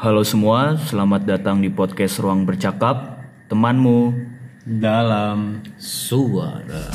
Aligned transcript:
Halo 0.00 0.24
semua, 0.24 0.80
selamat 0.80 1.28
datang 1.28 1.60
di 1.60 1.68
podcast 1.68 2.24
Ruang 2.24 2.48
Bercakap, 2.48 3.20
temanmu 3.52 4.16
dalam 4.64 5.60
suara. 5.76 6.88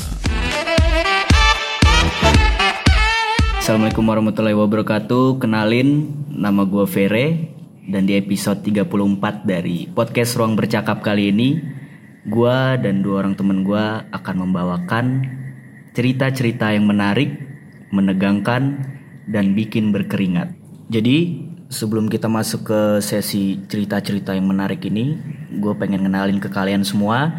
Assalamualaikum 3.62 4.02
warahmatullahi 4.02 4.58
wabarakatuh. 4.58 5.38
Kenalin, 5.38 6.18
nama 6.34 6.66
gue 6.66 6.82
Vere 6.90 7.54
dan 7.86 8.10
di 8.10 8.18
episode 8.18 8.66
34 8.66 9.46
dari 9.46 9.86
podcast 9.86 10.34
Ruang 10.34 10.58
Bercakap 10.58 10.98
kali 10.98 11.30
ini, 11.30 11.62
gue 12.26 12.58
dan 12.82 13.06
dua 13.06 13.22
orang 13.22 13.38
temen 13.38 13.62
gue 13.62 13.86
akan 14.02 14.50
membawakan 14.50 15.22
cerita-cerita 15.94 16.74
yang 16.74 16.90
menarik, 16.90 17.38
menegangkan, 17.94 18.82
dan 19.30 19.54
bikin 19.54 19.94
berkeringat. 19.94 20.58
Jadi 20.90 21.46
sebelum 21.68 22.06
kita 22.06 22.30
masuk 22.30 22.70
ke 22.70 22.80
sesi 23.02 23.58
cerita-cerita 23.66 24.34
yang 24.34 24.46
menarik 24.46 24.82
ini, 24.86 25.18
gue 25.56 25.74
pengen 25.74 26.06
kenalin 26.06 26.38
ke 26.38 26.46
kalian 26.50 26.86
semua 26.86 27.34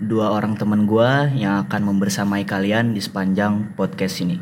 dua 0.00 0.32
orang 0.32 0.56
teman 0.56 0.88
gue 0.88 1.10
yang 1.36 1.60
akan 1.68 1.92
membersamai 1.92 2.48
kalian 2.48 2.96
di 2.96 3.04
sepanjang 3.04 3.76
podcast 3.76 4.24
ini. 4.24 4.40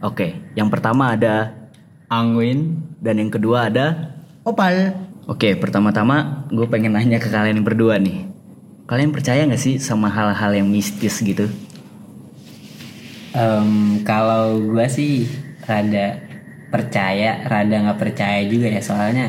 Oke, 0.00 0.54
yang 0.56 0.72
pertama 0.72 1.12
ada 1.12 1.52
Angwin 2.08 2.80
dan 2.96 3.20
yang 3.20 3.28
kedua 3.28 3.68
ada 3.68 4.16
Opal. 4.48 4.96
Oke, 5.28 5.52
pertama-tama 5.60 6.48
gue 6.48 6.64
pengen 6.72 6.96
nanya 6.96 7.20
ke 7.20 7.28
kalian 7.28 7.60
berdua 7.60 8.00
nih. 8.00 8.24
Kalian 8.88 9.12
percaya 9.12 9.44
gak 9.44 9.60
sih 9.60 9.76
sama 9.76 10.08
hal-hal 10.08 10.56
yang 10.56 10.72
mistis 10.72 11.20
gitu? 11.20 11.52
Um, 13.36 14.00
kalau 14.08 14.56
gue 14.56 14.86
sih 14.88 15.28
rada 15.68 16.27
percaya, 16.68 17.44
rada 17.48 17.76
nggak 17.88 18.00
percaya 18.00 18.44
juga 18.44 18.68
ya 18.68 18.82
soalnya 18.84 19.26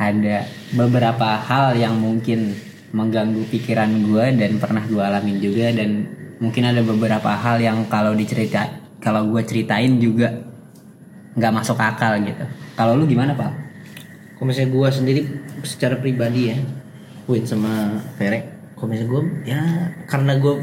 ada 0.00 0.48
beberapa 0.74 1.38
hal 1.38 1.78
yang 1.78 1.94
mungkin 2.00 2.56
mengganggu 2.94 3.46
pikiran 3.50 3.90
gue 4.06 4.24
dan 4.38 4.58
pernah 4.58 4.82
gue 4.86 5.02
alamin 5.02 5.38
juga 5.38 5.70
dan 5.70 6.06
mungkin 6.38 6.66
ada 6.66 6.82
beberapa 6.82 7.30
hal 7.30 7.62
yang 7.62 7.86
kalau 7.86 8.14
dicerita 8.14 8.66
kalau 8.98 9.28
gue 9.30 9.42
ceritain 9.44 10.00
juga 10.00 10.32
nggak 11.34 11.52
masuk 11.52 11.78
akal 11.78 12.14
gitu. 12.22 12.46
Kalau 12.78 12.94
lu 12.94 13.04
gimana 13.04 13.34
pak? 13.34 13.52
Kalau 14.38 14.46
misalnya 14.50 14.70
gue 14.70 14.88
sendiri 14.90 15.20
secara 15.66 15.98
pribadi 15.98 16.54
ya, 16.54 16.58
Win 17.26 17.44
sama 17.44 17.98
Ferek. 18.16 18.74
Kalau 18.78 18.88
misalnya 18.90 19.10
gue 19.10 19.22
ya 19.46 19.60
karena 20.06 20.32
gue 20.38 20.54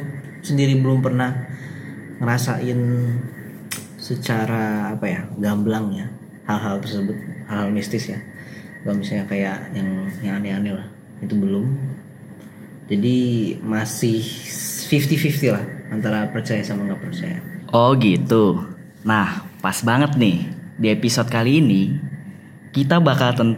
sendiri 0.41 0.79
belum 0.79 1.03
pernah 1.03 1.29
ngerasain 2.19 2.79
secara 4.17 4.91
apa 4.97 5.05
ya 5.07 5.21
gamblang 5.39 5.87
ya 5.95 6.07
hal-hal 6.49 6.83
tersebut 6.83 7.15
hal-hal 7.47 7.69
mistis 7.71 8.11
ya 8.11 8.19
kalau 8.83 8.99
misalnya 8.99 9.25
kayak 9.29 9.57
yang 9.77 9.89
yang 10.25 10.35
aneh-aneh 10.41 10.73
lah 10.75 10.87
itu 11.23 11.33
belum 11.37 11.65
jadi 12.91 13.17
masih 13.63 14.19
50-50 14.19 15.55
lah 15.55 15.63
antara 15.93 16.27
percaya 16.27 16.59
sama 16.65 16.89
nggak 16.89 17.03
percaya 17.03 17.39
Oh 17.71 17.95
gitu. 17.95 18.59
Nah, 19.07 19.47
pas 19.63 19.79
banget 19.79 20.19
nih. 20.19 20.43
Di 20.75 20.91
episode 20.91 21.31
kali 21.31 21.63
ini 21.63 21.95
kita 22.75 22.99
bakal 22.99 23.31
ten 23.31 23.49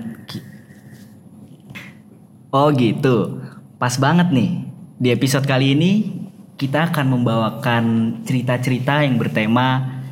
Oh 2.54 2.70
gitu. 2.70 3.42
Pas 3.82 3.98
banget 3.98 4.30
nih. 4.30 4.70
Di 5.02 5.10
episode 5.10 5.50
kali 5.50 5.74
ini 5.74 5.92
kita 6.62 6.94
akan 6.94 7.18
membawakan 7.18 7.84
cerita-cerita 8.22 9.02
yang 9.02 9.18
bertema 9.18 10.03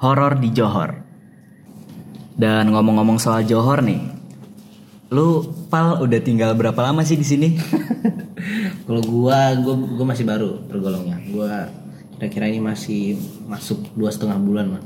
horor 0.00 0.40
di 0.40 0.48
Johor. 0.52 0.96
Dan 2.34 2.72
ngomong-ngomong 2.72 3.20
soal 3.20 3.44
Johor 3.44 3.84
nih. 3.84 4.00
Lu 5.12 5.44
Pal 5.70 6.02
udah 6.02 6.20
tinggal 6.24 6.56
berapa 6.58 6.80
lama 6.82 7.04
sih 7.06 7.14
di 7.14 7.26
sini? 7.26 7.48
kalau 8.90 9.02
gua 9.06 9.54
gua 9.62 9.74
gua 9.76 10.06
masih 10.10 10.26
baru 10.26 10.66
tergolongnya 10.66 11.22
gua 11.30 11.70
kira-kira 12.18 12.50
ini 12.50 12.58
masih 12.58 13.14
masuk 13.46 13.78
dua 13.94 14.10
setengah 14.10 14.34
bulan 14.42 14.66
lah 14.74 14.82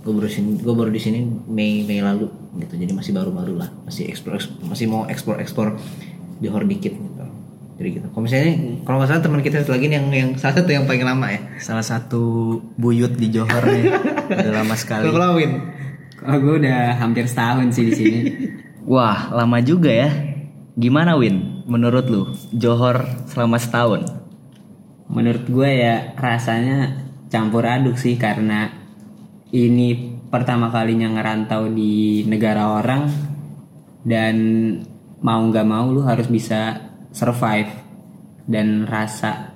gua 0.00 0.12
baru 0.16 0.28
sini 0.32 0.56
gua 0.64 0.72
baru 0.72 0.88
di 0.88 0.96
sini 0.96 1.20
Mei 1.52 1.84
Mei 1.84 2.00
lalu 2.00 2.32
gitu 2.64 2.74
jadi 2.80 2.96
masih 2.96 3.12
baru-baru 3.12 3.60
lah 3.60 3.68
masih 3.84 4.08
eksplor 4.08 4.40
masih 4.64 4.88
mau 4.88 5.04
eksplor 5.04 5.36
eksplor 5.44 5.76
Johor 6.42 6.64
dikit 6.64 6.96
gitu 6.96 7.11
jadi 7.82 7.98
gitu 7.98 8.06
kalau 8.14 8.22
misalnya 8.22 8.50
kalau 8.86 8.96
nggak 9.02 9.10
salah 9.10 9.22
teman 9.26 9.40
kita 9.42 9.56
satu 9.66 9.74
lagi 9.74 9.84
nih 9.90 9.96
yang 9.98 10.06
yang 10.14 10.30
salah 10.38 10.54
satu 10.62 10.70
yang 10.70 10.86
paling 10.86 11.02
lama 11.02 11.26
ya 11.34 11.40
Salah 11.58 11.82
satu 11.82 12.22
buyut 12.78 13.18
di 13.18 13.28
Johor 13.30 13.62
nih. 13.66 13.90
Udah 14.38 14.54
lama 14.62 14.74
sekali. 14.78 15.10
kalau 15.10 15.18
kalau 15.18 15.34
Win 15.38 15.52
Oh 16.22 16.38
gue 16.38 16.54
udah 16.62 17.02
hampir 17.02 17.26
setahun 17.26 17.74
sih 17.74 17.90
di 17.90 17.94
sini. 17.98 18.20
Wah, 18.92 19.34
lama 19.34 19.58
juga 19.58 19.90
ya. 19.90 20.06
Gimana 20.78 21.18
Win? 21.18 21.66
Menurut 21.66 22.06
lu, 22.06 22.30
Johor 22.54 23.26
selama 23.26 23.58
setahun? 23.58 24.06
Menurut 25.10 25.42
gue 25.50 25.70
ya 25.82 26.14
rasanya 26.14 27.10
campur 27.26 27.66
aduk 27.66 27.98
sih 27.98 28.14
karena 28.14 28.70
ini 29.50 30.14
pertama 30.30 30.70
kalinya 30.70 31.10
ngerantau 31.10 31.66
di 31.74 32.22
negara 32.22 32.78
orang 32.78 33.10
dan 34.06 34.36
mau 35.26 35.42
nggak 35.42 35.66
mau 35.66 35.90
lu 35.90 36.06
harus 36.06 36.30
bisa 36.30 36.91
survive 37.12 37.70
dan 38.48 38.88
rasa 38.88 39.54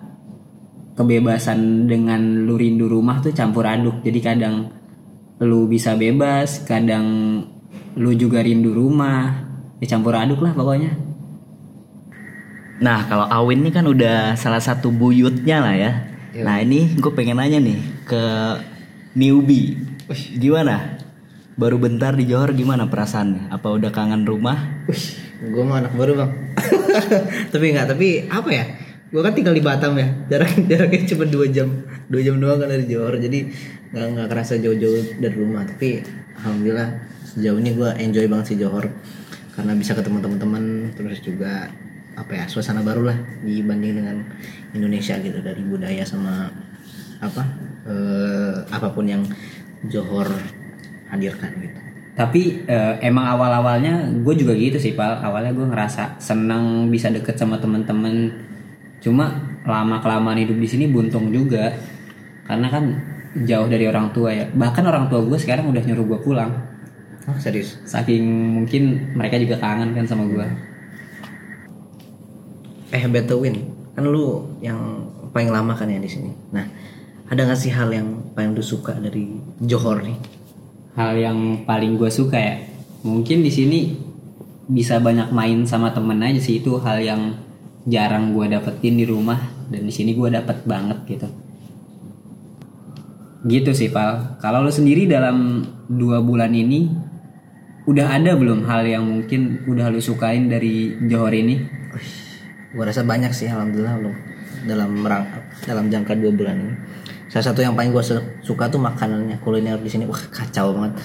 kebebasan 0.97 1.91
dengan 1.91 2.47
lu 2.47 2.57
rindu 2.57 2.89
rumah 2.89 3.21
tuh 3.21 3.35
campur 3.35 3.69
aduk 3.69 4.01
jadi 4.01 4.21
kadang 4.23 4.73
lu 5.43 5.69
bisa 5.69 5.93
bebas 5.93 6.65
kadang 6.65 7.05
lu 7.97 8.13
juga 8.17 8.41
rindu 8.41 8.73
rumah 8.73 9.45
ya 9.81 9.87
campur 9.89 10.17
aduk 10.17 10.41
lah 10.41 10.57
pokoknya 10.57 11.07
Nah, 12.77 13.09
kalau 13.09 13.25
Awin 13.25 13.65
ini 13.65 13.73
kan 13.73 13.89
udah 13.89 14.37
salah 14.37 14.61
satu 14.61 14.93
buyutnya 14.93 15.65
lah 15.65 15.75
ya. 15.81 15.93
Nah, 16.45 16.61
ini 16.61 16.93
gue 16.93 17.13
pengen 17.17 17.41
nanya 17.41 17.57
nih 17.57 17.81
ke 18.05 18.23
newbie. 19.17 19.81
Gimana? 20.37 21.01
Baru 21.57 21.81
bentar 21.81 22.13
di 22.13 22.29
Johor 22.29 22.53
gimana 22.53 22.85
perasaannya? 22.85 23.49
Apa 23.49 23.73
udah 23.73 23.89
kangen 23.89 24.29
rumah? 24.29 24.85
Gue 25.41 25.65
mah 25.65 25.85
anak 25.85 25.93
baru 25.93 26.13
bang. 26.17 26.31
Tapi 27.53 27.65
nggak 27.77 27.87
tapi 27.93 28.09
apa 28.29 28.51
ya? 28.51 28.65
Gue 29.13 29.21
kan 29.23 29.37
tinggal 29.37 29.53
di 29.53 29.63
Batam 29.63 29.93
ya. 30.01 30.09
Jarak 30.33 30.57
jaraknya 30.71 31.01
cuma 31.13 31.25
dua 31.29 31.47
jam. 31.53 31.69
Dua 32.09 32.21
jam 32.25 32.41
doang 32.41 32.59
kan 32.63 32.73
dari 32.73 32.89
Johor. 32.89 33.21
Jadi 33.21 33.53
nggak 33.93 34.07
nggak 34.17 34.29
kerasa 34.33 34.57
jauh-jauh 34.57 35.21
dari 35.21 35.37
rumah. 35.37 35.69
Tapi 35.69 36.01
alhamdulillah 36.41 36.89
sejauh 37.37 37.59
ini 37.61 37.71
gue 37.77 37.91
enjoy 38.01 38.27
banget 38.33 38.47
sih 38.55 38.59
Johor. 38.59 38.89
Karena 39.53 39.73
bisa 39.77 39.93
ketemu 39.93 40.25
teman-teman 40.25 40.65
terus 40.97 41.21
juga 41.21 41.69
apa 42.17 42.33
ya 42.33 42.45
suasana 42.49 42.81
baru 42.81 43.13
lah 43.13 43.19
dibanding 43.45 43.93
dengan 44.01 44.17
Indonesia 44.73 45.21
gitu. 45.21 45.39
Dari 45.45 45.63
budaya 45.63 46.03
sama 46.09 46.49
apa 47.21 47.43
eh, 47.89 48.57
apa 48.73 48.89
pun 48.93 49.05
yang 49.05 49.23
Johor 49.87 50.33
hadirkan 51.13 51.53
gitu 51.61 51.87
Tapi 52.17 52.65
eh, 52.65 52.95
emang 53.05 53.29
awal-awalnya 53.37 54.09
gue 54.25 54.35
juga 54.35 54.57
gitu 54.57 54.81
sih 54.81 54.97
pal. 54.97 55.21
Awalnya 55.21 55.53
gue 55.53 55.67
ngerasa 55.69 56.17
senang 56.17 56.89
bisa 56.89 57.13
deket 57.13 57.37
sama 57.37 57.61
temen-temen. 57.61 58.33
Cuma 59.05 59.37
lama 59.69 60.01
kelamaan 60.01 60.41
hidup 60.41 60.57
di 60.57 60.69
sini 60.69 60.85
buntung 60.89 61.29
juga. 61.29 61.77
Karena 62.49 62.73
kan 62.73 62.85
jauh 63.45 63.69
dari 63.69 63.85
orang 63.85 64.17
tua 64.17 64.33
ya. 64.33 64.49
Bahkan 64.49 64.85
orang 64.89 65.13
tua 65.13 65.21
gue 65.29 65.37
sekarang 65.37 65.69
udah 65.69 65.83
nyuruh 65.85 66.07
gue 66.17 66.21
pulang. 66.25 66.53
oh, 67.27 67.35
serius 67.43 67.83
Saking 67.83 68.23
mungkin 68.55 69.13
mereka 69.19 69.35
juga 69.37 69.59
kangen 69.59 69.93
kan 69.93 70.07
sama 70.07 70.25
gue. 70.31 70.47
eh 72.95 73.05
Beto 73.11 73.43
Win 73.43 73.57
kan 73.97 74.05
lu 74.05 74.45
yang 74.61 75.09
paling 75.33 75.51
lama 75.51 75.73
kan 75.73 75.89
ya 75.89 75.99
di 75.99 76.07
sini 76.07 76.31
nah 76.53 76.65
ada 77.27 77.41
nggak 77.43 77.59
sih 77.59 77.73
hal 77.73 77.91
yang 77.91 78.33
paling 78.37 78.55
lu 78.55 78.63
suka 78.63 78.95
dari 78.97 79.41
Johor 79.65 80.05
nih 80.05 80.17
Hal 80.97 81.13
yang 81.21 81.69
paling 81.69 82.01
gue 82.01 82.09
suka 82.09 82.41
ya. 82.41 82.57
Mungkin 83.05 83.45
di 83.45 83.53
sini 83.53 83.81
bisa 84.67 84.99
banyak 84.99 85.31
main 85.31 85.63
sama 85.69 85.95
temen 85.95 86.19
aja 86.25 86.41
sih 86.43 86.59
itu 86.59 86.81
hal 86.83 86.99
yang 86.99 87.39
jarang 87.87 88.35
gue 88.35 88.51
dapetin 88.51 88.99
di 88.99 89.07
rumah 89.07 89.39
dan 89.71 89.87
di 89.87 89.93
sini 89.95 90.17
gue 90.17 90.33
dapet 90.33 90.67
banget 90.67 90.99
gitu. 91.07 91.29
Gitu 93.47 93.71
sih 93.77 93.93
Pal. 93.93 94.41
Kalau 94.43 94.65
lo 94.65 94.73
sendiri 94.73 95.07
dalam 95.07 95.63
dua 95.87 96.19
bulan 96.19 96.51
ini 96.51 96.91
udah 97.87 98.19
ada 98.19 98.35
belum 98.35 98.67
hal 98.67 98.83
yang 98.83 99.07
mungkin 99.07 99.63
udah 99.71 99.95
lo 99.95 100.03
sukain 100.03 100.51
dari 100.51 100.99
Johor 101.07 101.31
ini? 101.31 101.77
gua 102.77 102.93
rasa 102.93 103.09
banyak 103.09 103.33
sih 103.33 103.49
alhamdulillah 103.49 103.97
lu 104.05 104.13
dalam 104.69 105.01
dalam 105.65 105.85
jangka 105.89 106.13
dua 106.21 106.33
bulan 106.37 106.57
ini 106.61 106.75
salah 107.37 107.53
satu 107.53 107.61
yang 107.61 107.77
paling 107.77 107.93
gua 107.93 108.01
su- 108.01 108.25
suka 108.41 108.65
tuh 108.73 108.81
makanannya 108.81 109.37
kuliner 109.45 109.77
di 109.77 109.93
sini. 109.93 110.09
Wah 110.09 110.17
kacau 110.33 110.73
banget. 110.73 110.97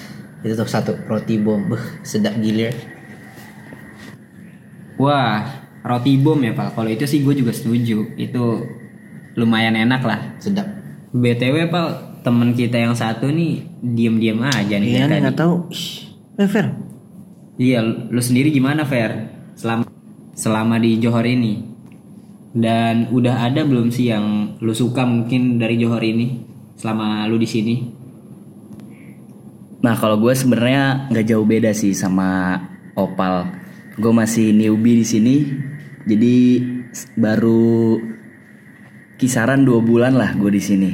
Itu 0.47 0.55
tuh 0.55 0.63
satu 0.63 0.95
roti 1.05 1.35
bom. 1.35 1.67
Beh 1.67 1.83
sedap 2.07 2.39
gilir 2.39 2.71
Wah, 4.95 5.41
roti 5.81 6.15
bom 6.21 6.37
ya 6.39 6.53
Pal. 6.53 6.71
Kalau 6.71 6.89
itu 6.89 7.03
sih 7.09 7.25
gue 7.25 7.33
juga 7.33 7.49
setuju. 7.51 8.13
Itu 8.15 8.63
lumayan 9.33 9.73
enak 9.73 10.01
lah. 10.05 10.19
sedap. 10.37 10.67
BTW 11.11 11.67
Pal, 11.67 12.21
temen 12.21 12.53
kita 12.53 12.77
yang 12.77 12.93
satu 12.93 13.27
nih 13.27 13.65
diem-diem 13.81 14.39
aja 14.39 14.77
nih 14.77 14.89
iya 15.01 15.09
nggak 15.09 15.35
tahu. 15.35 15.67
Ih, 15.73 16.15
eh 16.37 16.47
Fer. 16.47 16.67
Iya, 17.57 17.81
lu 17.83 18.21
sendiri 18.21 18.53
gimana 18.53 18.85
Fer? 18.85 19.27
Selama 19.57 19.89
selama 20.37 20.79
di 20.79 21.01
Johor 21.01 21.25
ini 21.27 21.70
dan 22.51 23.07
udah 23.15 23.47
ada 23.47 23.63
belum 23.63 23.95
sih 23.95 24.11
yang 24.11 24.57
lu 24.59 24.75
suka 24.75 25.07
mungkin 25.07 25.55
dari 25.55 25.79
Johor 25.79 26.03
ini 26.03 26.43
selama 26.75 27.23
lu 27.31 27.39
di 27.39 27.47
sini? 27.47 27.75
Nah 29.81 29.95
kalau 29.97 30.19
gue 30.19 30.35
sebenarnya 30.35 31.09
nggak 31.09 31.25
jauh 31.25 31.47
beda 31.47 31.71
sih 31.71 31.95
sama 31.95 32.59
Opal. 32.93 33.47
Gue 33.95 34.11
masih 34.11 34.51
newbie 34.51 34.99
di 34.99 35.05
sini, 35.07 35.35
jadi 36.03 36.63
baru 37.15 37.99
kisaran 39.15 39.63
dua 39.63 39.79
bulan 39.79 40.15
lah 40.15 40.35
gue 40.35 40.51
di 40.51 40.63
sini. 40.63 40.91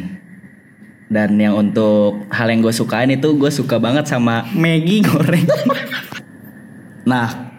Dan 1.07 1.39
yang 1.39 1.56
untuk 1.56 2.27
hal 2.30 2.51
yang 2.51 2.59
gue 2.59 2.74
sukain 2.75 3.09
itu 3.09 3.33
gue 3.39 3.48
suka 3.48 3.80
banget 3.80 4.12
sama 4.12 4.45
Maggie 4.54 5.01
goreng. 5.01 5.48
nah 7.12 7.50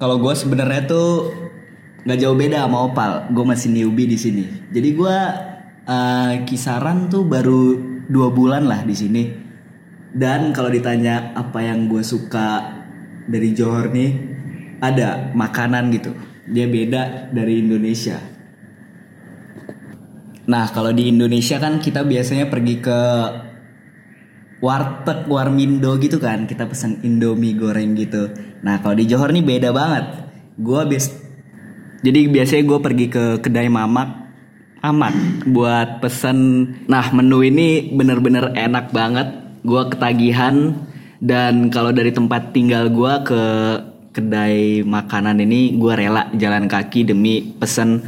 kalau 0.00 0.18
gue 0.18 0.34
sebenarnya 0.34 0.88
tuh 0.88 1.41
nggak 2.02 2.18
jauh 2.18 2.36
beda 2.36 2.66
sama 2.66 2.78
Opal. 2.90 3.30
Gue 3.30 3.44
masih 3.46 3.68
newbie 3.70 4.10
di 4.10 4.18
sini. 4.18 4.44
Jadi 4.70 4.88
gue 4.94 5.16
eh, 5.86 6.32
kisaran 6.46 7.06
tuh 7.06 7.26
baru 7.26 7.78
dua 8.10 8.28
bulan 8.34 8.66
lah 8.66 8.82
di 8.82 8.94
sini. 8.94 9.24
Dan 10.12 10.52
kalau 10.52 10.68
ditanya 10.68 11.32
apa 11.32 11.64
yang 11.64 11.88
gue 11.88 12.04
suka 12.04 12.68
dari 13.24 13.56
Johor 13.56 13.88
nih, 13.88 14.10
ada 14.82 15.32
makanan 15.32 15.88
gitu. 15.94 16.12
Dia 16.52 16.68
beda 16.68 17.32
dari 17.32 17.64
Indonesia. 17.64 18.20
Nah 20.42 20.68
kalau 20.74 20.90
di 20.90 21.08
Indonesia 21.08 21.56
kan 21.62 21.78
kita 21.78 22.02
biasanya 22.02 22.50
pergi 22.50 22.82
ke 22.82 23.00
warteg, 24.60 25.30
warmindo 25.30 25.96
gitu 25.96 26.20
kan. 26.20 26.44
Kita 26.44 26.68
pesan 26.68 27.00
indomie 27.06 27.56
goreng 27.56 27.96
gitu. 27.96 28.28
Nah 28.66 28.84
kalau 28.84 28.98
di 28.98 29.08
Johor 29.08 29.32
nih 29.32 29.46
beda 29.46 29.72
banget. 29.72 30.28
Gue 30.60 30.84
jadi 32.02 32.20
biasanya 32.26 32.62
gue 32.66 32.78
pergi 32.82 33.06
ke 33.06 33.24
kedai 33.38 33.70
mamak 33.70 34.22
amat 34.82 35.14
buat 35.46 36.02
pesen. 36.02 36.66
Nah 36.90 37.06
menu 37.14 37.46
ini 37.46 37.94
bener-bener 37.94 38.50
enak 38.52 38.90
banget. 38.90 39.30
Gue 39.62 39.86
ketagihan 39.86 40.74
dan 41.22 41.70
kalau 41.70 41.94
dari 41.94 42.10
tempat 42.10 42.50
tinggal 42.50 42.90
gue 42.90 43.14
ke 43.22 43.42
kedai 44.10 44.82
makanan 44.82 45.38
ini 45.38 45.78
gue 45.78 45.92
rela 45.94 46.26
jalan 46.34 46.66
kaki 46.66 47.06
demi 47.06 47.40
pesen 47.56 48.02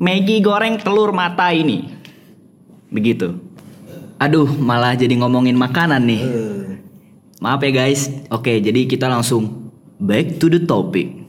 Maggi 0.00 0.40
goreng 0.40 0.80
telur 0.80 1.12
mata 1.12 1.52
ini. 1.52 1.84
Begitu. 2.88 3.36
Aduh 4.16 4.48
malah 4.48 4.96
jadi 4.96 5.12
ngomongin 5.20 5.60
makanan 5.60 6.00
nih. 6.08 6.22
Eh, 6.24 6.60
Maaf 7.44 7.60
ya 7.60 7.68
guys. 7.68 8.08
Oke, 8.32 8.64
jadi 8.64 8.88
kita 8.88 9.12
langsung 9.12 9.68
back 10.00 10.40
to 10.40 10.48
the 10.48 10.64
topic. 10.64 11.19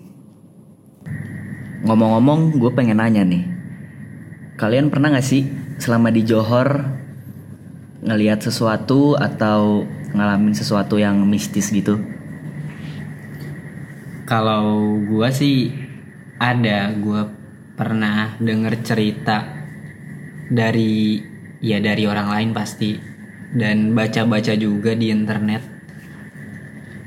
Ngomong-ngomong, 1.82 2.62
gue 2.62 2.72
pengen 2.74 3.02
nanya 3.02 3.26
nih. 3.26 3.46
Kalian 4.58 4.94
pernah 4.94 5.14
gak 5.14 5.26
sih 5.26 5.50
selama 5.82 6.14
di 6.14 6.22
Johor 6.22 7.02
ngelihat 8.02 8.42
sesuatu 8.42 9.14
atau 9.18 9.86
ngalamin 10.14 10.54
sesuatu 10.54 10.98
yang 10.98 11.22
mistis 11.26 11.70
gitu? 11.70 12.02
Kalau 14.26 14.96
gua 15.06 15.30
sih 15.34 15.70
ada, 16.40 16.94
gua 16.98 17.28
pernah 17.76 18.38
denger 18.38 18.74
cerita 18.86 19.44
dari 20.52 21.20
ya 21.62 21.78
dari 21.82 22.04
orang 22.06 22.28
lain 22.30 22.50
pasti 22.56 22.98
dan 23.52 23.92
baca-baca 23.92 24.56
juga 24.56 24.96
di 24.96 25.12
internet. 25.12 25.64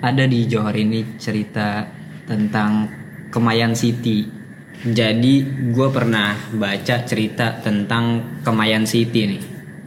Ada 0.05 0.29
di 0.29 0.44
Johor 0.44 0.77
ini 0.77 1.17
cerita 1.17 1.88
tentang 2.29 2.93
Kemayan 3.32 3.73
City. 3.73 4.44
Jadi 4.84 5.40
gue 5.72 5.88
pernah 5.88 6.36
baca 6.52 7.08
cerita 7.08 7.56
tentang 7.64 8.36
Kemayan 8.44 8.84
City 8.84 9.25
nih. 9.25 9.42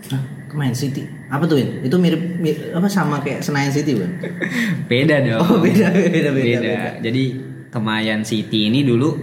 Hah, 0.09 0.49
Kemayan 0.49 0.73
City. 0.73 1.05
Apa 1.29 1.45
tuh 1.45 1.61
Win? 1.61 1.85
Itu 1.85 2.01
mirip, 2.01 2.41
mirip 2.41 2.73
apa 2.73 2.89
sama 2.89 3.21
kayak 3.21 3.45
Senayan 3.45 3.69
City 3.69 3.94
Win? 3.94 4.17
Beda 4.89 5.21
dong. 5.21 5.41
Oh 5.45 5.57
beda 5.61 5.94
beda 5.94 6.09
beda. 6.09 6.31
beda. 6.33 6.59
beda. 6.65 6.81
Jadi 7.05 7.23
Kemayan 7.69 8.25
City 8.25 8.73
ini 8.73 8.81
dulu 8.81 9.13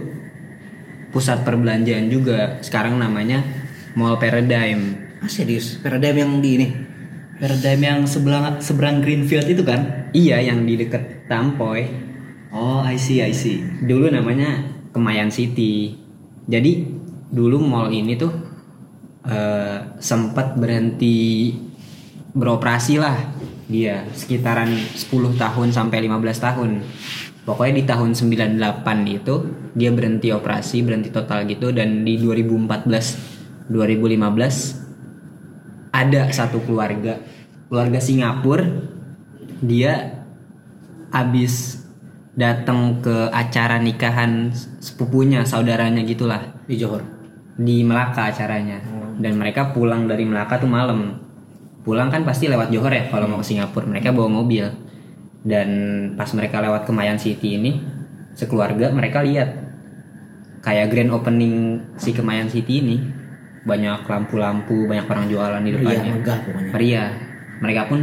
pusat 1.11 1.43
perbelanjaan 1.43 2.07
juga. 2.07 2.63
Sekarang 2.63 2.95
namanya 2.95 3.43
Mall 3.99 4.15
Paradigm. 4.15 4.95
Ah 5.19 5.27
serius? 5.27 5.75
Paradigm 5.83 6.23
yang 6.23 6.31
di 6.39 6.49
ini? 6.55 6.67
Paradigm 7.35 7.81
yang 7.83 7.99
sebelah 8.07 8.63
seberang 8.63 9.03
Greenfield 9.03 9.43
itu 9.51 9.67
kan? 9.67 10.07
Iya, 10.15 10.39
yang 10.39 10.63
di 10.63 10.79
deket 10.79 11.27
Tampoy. 11.27 11.83
Oh, 12.55 12.79
I 12.79 12.95
see, 12.95 13.19
I 13.19 13.35
see. 13.35 13.59
Dulu 13.83 14.07
namanya 14.07 14.74
Kemayan 14.95 15.27
City. 15.27 15.91
Jadi 16.47 16.87
dulu 17.27 17.59
mall 17.59 17.91
ini 17.91 18.15
tuh 18.15 18.31
eh, 19.27 19.91
sempat 19.99 20.55
berhenti 20.55 21.51
beroperasi 22.31 22.95
lah 22.95 23.19
dia 23.67 24.07
sekitaran 24.15 24.71
10 24.71 25.35
tahun 25.35 25.75
sampai 25.75 26.07
15 26.07 26.39
tahun. 26.39 26.79
Pokoknya 27.43 27.73
di 27.75 27.83
tahun 27.83 28.15
98 28.15 29.19
itu 29.19 29.35
dia 29.75 29.91
berhenti 29.91 30.31
operasi, 30.31 30.79
berhenti 30.81 31.11
total 31.11 31.43
gitu 31.45 31.75
dan 31.75 32.07
di 32.07 32.15
2014 32.17 33.67
2015 33.67 35.91
ada 35.91 36.21
satu 36.29 36.61
keluarga 36.63 37.19
keluarga 37.69 37.97
Singapura 37.97 38.65
dia 39.61 40.21
habis 41.09 41.74
datang 42.35 42.99
ke 42.99 43.31
acara 43.31 43.79
nikahan 43.79 44.51
sepupunya 44.83 45.47
saudaranya 45.47 46.03
gitulah 46.03 46.43
Di 46.67 46.75
Johor. 46.75 47.01
di 47.55 47.87
Melaka 47.87 48.27
acaranya. 48.27 48.83
Dan 49.15 49.39
mereka 49.39 49.71
pulang 49.71 50.11
dari 50.11 50.27
Melaka 50.27 50.59
tuh 50.59 50.67
malam. 50.67 51.15
Pulang 51.87 52.11
kan 52.11 52.27
pasti 52.27 52.51
lewat 52.51 52.67
Johor 52.67 52.91
ya 52.91 53.07
kalau 53.07 53.31
mau 53.31 53.39
ke 53.39 53.47
Singapura. 53.47 53.87
Mereka 53.87 54.11
bawa 54.11 54.27
mobil. 54.27 54.67
Dan 55.39 55.69
pas 56.19 56.27
mereka 56.35 56.59
lewat 56.59 56.83
Kemayan 56.83 57.15
City 57.15 57.55
ini 57.55 57.79
sekeluarga 58.35 58.91
mereka 58.91 59.23
lihat. 59.23 59.55
Kayak 60.59 60.91
grand 60.91 61.15
opening 61.15 61.79
si 61.95 62.11
Kemayan 62.11 62.51
City 62.51 62.83
ini. 62.83 62.99
Banyak 63.63 64.03
lampu-lampu 64.03 64.83
banyak 64.91 65.07
orang 65.07 65.25
jualan 65.31 65.61
di 65.63 65.71
depannya. 65.71 66.11
megah 66.11 66.37
pokoknya. 66.43 66.71
Pria. 66.75 67.05
Mereka 67.63 67.81
pun 67.87 67.99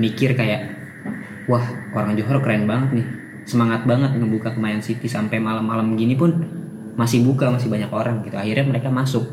mikir 0.00 0.32
kayak 0.32 0.72
wah 1.44 1.68
orang 1.92 2.16
Johor 2.16 2.40
keren 2.40 2.64
banget 2.64 3.02
nih 3.02 3.06
semangat 3.48 3.88
banget 3.88 4.12
ngebuka 4.20 4.52
Kemayan 4.52 4.84
City 4.84 5.08
sampai 5.08 5.40
malam-malam 5.40 5.96
gini 5.96 6.12
pun 6.14 6.36
masih 7.00 7.24
buka 7.24 7.48
masih 7.48 7.72
banyak 7.72 7.88
orang 7.88 8.20
gitu. 8.28 8.36
Akhirnya 8.36 8.66
mereka 8.68 8.92
masuk. 8.92 9.24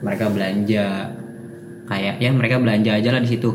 Mereka 0.00 0.32
belanja. 0.32 1.12
Kayak 1.84 2.14
ya 2.16 2.30
mereka 2.32 2.56
belanja 2.56 2.96
aja 2.96 3.08
lah 3.12 3.20
di 3.20 3.28
situ. 3.28 3.52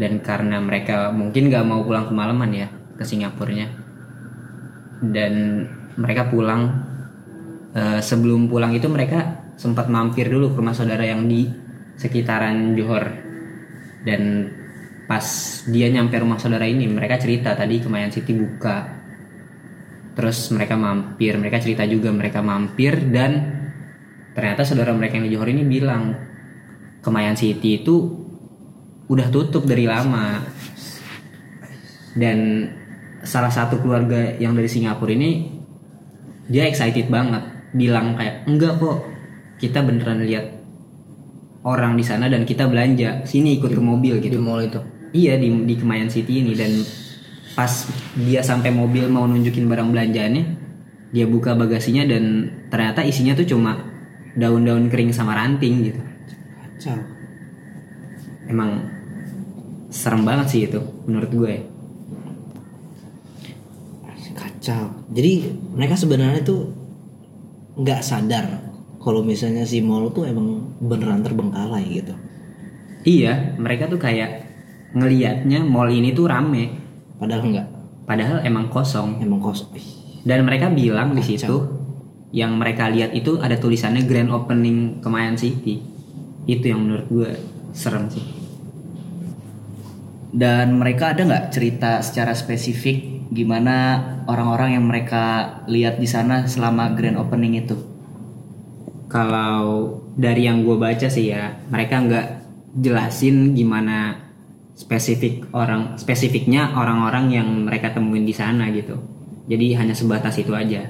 Dan 0.00 0.24
karena 0.24 0.56
mereka 0.64 1.12
mungkin 1.12 1.52
nggak 1.52 1.64
mau 1.68 1.84
pulang 1.84 2.08
kemalaman 2.08 2.50
ya 2.56 2.68
ke 2.96 3.04
Singapurnya. 3.04 3.68
Dan 5.04 5.62
mereka 6.00 6.32
pulang 6.32 6.88
Eh, 7.78 8.00
sebelum 8.00 8.48
pulang 8.48 8.74
itu 8.74 8.90
mereka 8.90 9.44
sempat 9.54 9.86
mampir 9.92 10.26
dulu 10.26 10.50
ke 10.50 10.56
rumah 10.58 10.74
saudara 10.74 11.04
yang 11.06 11.28
di 11.30 11.46
sekitaran 11.94 12.74
Johor. 12.74 13.06
Dan 14.02 14.50
pas 15.06 15.24
dia 15.68 15.86
nyampe 15.92 16.18
rumah 16.18 16.40
saudara 16.42 16.66
ini 16.66 16.90
mereka 16.90 17.20
cerita 17.20 17.54
tadi 17.54 17.78
Kemayan 17.78 18.10
City 18.10 18.34
buka 18.34 18.97
terus 20.18 20.50
mereka 20.50 20.74
mampir 20.74 21.38
mereka 21.38 21.62
cerita 21.62 21.86
juga 21.86 22.10
mereka 22.10 22.42
mampir 22.42 22.98
dan 23.14 23.54
ternyata 24.34 24.66
saudara 24.66 24.90
mereka 24.90 25.14
yang 25.14 25.30
di 25.30 25.32
Johor 25.38 25.46
ini 25.54 25.62
bilang 25.62 26.18
Kemayan 26.98 27.38
City 27.38 27.78
itu 27.78 28.26
udah 29.06 29.30
tutup 29.30 29.62
dari 29.62 29.86
lama 29.86 30.42
dan 32.18 32.66
salah 33.22 33.54
satu 33.54 33.78
keluarga 33.78 34.34
yang 34.42 34.58
dari 34.58 34.66
Singapura 34.66 35.14
ini 35.14 35.54
dia 36.50 36.66
excited 36.66 37.06
banget 37.06 37.70
bilang 37.70 38.18
kayak 38.18 38.42
enggak 38.50 38.74
kok 38.82 39.06
kita 39.62 39.86
beneran 39.86 40.26
lihat 40.26 40.50
orang 41.62 41.94
di 41.94 42.02
sana 42.02 42.26
dan 42.26 42.42
kita 42.42 42.66
belanja 42.66 43.22
sini 43.22 43.62
ikut 43.62 43.70
ke 43.70 43.78
mobil 43.78 44.18
Di 44.18 44.26
gitu 44.26 44.42
mall 44.42 44.66
itu. 44.66 44.82
iya 45.14 45.38
di 45.38 45.46
di 45.62 45.74
Kemayan 45.78 46.10
City 46.10 46.42
ini 46.42 46.58
dan 46.58 46.74
pas 47.56 47.72
dia 48.18 48.40
sampai 48.44 48.72
mobil 48.72 49.08
mau 49.08 49.24
nunjukin 49.24 49.68
barang 49.68 49.88
belanjaannya 49.92 50.44
dia 51.12 51.24
buka 51.24 51.56
bagasinya 51.56 52.04
dan 52.04 52.52
ternyata 52.68 53.00
isinya 53.04 53.32
tuh 53.32 53.48
cuma 53.48 53.80
daun-daun 54.36 54.92
kering 54.92 55.10
sama 55.10 55.32
ranting 55.32 55.88
gitu 55.88 56.00
Kacau. 56.60 57.00
emang 58.48 58.84
serem 59.88 60.22
banget 60.22 60.46
sih 60.52 60.60
itu 60.68 60.80
menurut 61.08 61.32
gue 61.32 61.54
Kacau. 64.38 64.90
Jadi 65.10 65.50
mereka 65.74 65.98
sebenarnya 65.98 66.44
tuh 66.44 66.70
nggak 67.78 68.02
sadar 68.02 68.68
kalau 68.98 69.22
misalnya 69.22 69.62
si 69.62 69.78
mall 69.78 70.10
tuh 70.10 70.26
emang 70.26 70.74
beneran 70.82 71.22
terbengkalai 71.22 71.86
gitu. 71.88 72.14
iya 73.06 73.54
mereka 73.54 73.86
tuh 73.86 73.96
kayak 74.02 74.44
ngelihatnya 74.92 75.62
mall 75.62 75.86
ini 75.86 76.10
tuh 76.10 76.26
rame 76.26 76.87
Padahal 77.18 77.42
enggak. 77.44 77.66
padahal 78.08 78.38
emang 78.46 78.72
kosong. 78.72 79.20
Emang 79.20 79.42
kosong. 79.42 79.68
Dan 80.24 80.48
mereka 80.48 80.72
bilang 80.72 81.12
di 81.12 81.20
situ 81.20 81.56
yang 82.32 82.56
mereka 82.56 82.88
lihat 82.88 83.12
itu 83.12 83.40
ada 83.40 83.58
tulisannya 83.60 84.06
grand 84.08 84.32
opening 84.32 85.02
Kemayan 85.04 85.36
City. 85.36 85.82
Itu 86.48 86.64
yang 86.72 86.88
menurut 86.88 87.06
gue 87.10 87.30
serem 87.76 88.08
sih. 88.08 88.24
Dan 90.32 90.76
mereka 90.76 91.12
ada 91.16 91.24
nggak 91.24 91.52
cerita 91.52 92.00
secara 92.00 92.32
spesifik 92.32 93.28
gimana 93.28 94.00
orang-orang 94.24 94.80
yang 94.80 94.84
mereka 94.88 95.56
lihat 95.68 96.00
di 96.00 96.08
sana 96.08 96.48
selama 96.48 96.96
grand 96.96 97.20
opening 97.20 97.60
itu? 97.60 97.76
kalau 99.08 99.98
dari 100.14 100.44
yang 100.44 100.62
gue 100.62 100.76
baca 100.76 101.08
sih 101.08 101.32
ya 101.32 101.56
mereka 101.72 102.04
nggak 102.04 102.26
jelasin 102.76 103.56
gimana 103.56 104.27
spesifik 104.78 105.50
orang 105.50 105.98
spesifiknya 105.98 106.70
orang-orang 106.78 107.34
yang 107.34 107.48
mereka 107.66 107.90
temuin 107.90 108.22
di 108.22 108.30
sana 108.30 108.70
gitu. 108.70 108.94
Jadi 109.50 109.74
hanya 109.74 109.90
sebatas 109.90 110.38
itu 110.38 110.54
aja. 110.54 110.86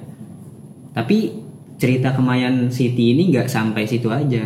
Tapi 0.92 1.32
cerita 1.80 2.12
Kemayan 2.12 2.68
City 2.68 3.16
ini 3.16 3.32
nggak 3.32 3.48
sampai 3.48 3.88
situ 3.88 4.12
aja. 4.12 4.44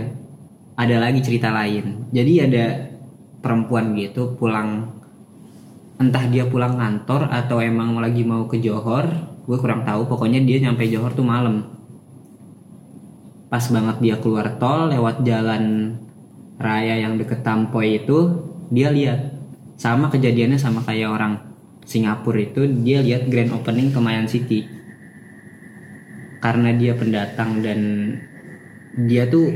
Ada 0.78 1.02
lagi 1.02 1.18
cerita 1.26 1.50
lain. 1.50 2.06
Jadi 2.14 2.32
ada 2.38 2.86
perempuan 3.42 3.98
gitu 3.98 4.38
pulang 4.38 4.94
entah 5.98 6.24
dia 6.30 6.46
pulang 6.46 6.78
kantor 6.78 7.30
atau 7.30 7.58
emang 7.58 7.98
lagi 7.98 8.22
mau 8.22 8.46
ke 8.46 8.62
Johor 8.62 9.10
gue 9.42 9.58
kurang 9.58 9.82
tahu. 9.82 10.06
Pokoknya 10.06 10.38
dia 10.38 10.62
nyampe 10.62 10.86
Johor 10.86 11.18
tuh 11.18 11.26
malam. 11.26 11.66
Pas 13.50 13.64
banget 13.74 13.96
dia 13.98 14.16
keluar 14.22 14.54
tol 14.62 14.86
lewat 14.86 15.26
jalan 15.26 15.98
raya 16.62 16.94
yang 16.94 17.18
deket 17.18 17.42
Tampoy 17.42 18.06
itu 18.06 18.51
dia 18.72 18.88
lihat 18.88 19.20
sama 19.76 20.08
kejadiannya 20.08 20.56
sama 20.56 20.80
kayak 20.80 21.12
orang 21.12 21.34
Singapura 21.84 22.40
itu 22.40 22.64
dia 22.80 23.04
lihat 23.04 23.28
grand 23.28 23.52
opening 23.52 23.92
Kemayan 23.92 24.24
City. 24.24 24.64
Karena 26.40 26.74
dia 26.74 26.96
pendatang 26.96 27.60
dan 27.60 27.80
dia 28.96 29.28
tuh 29.28 29.52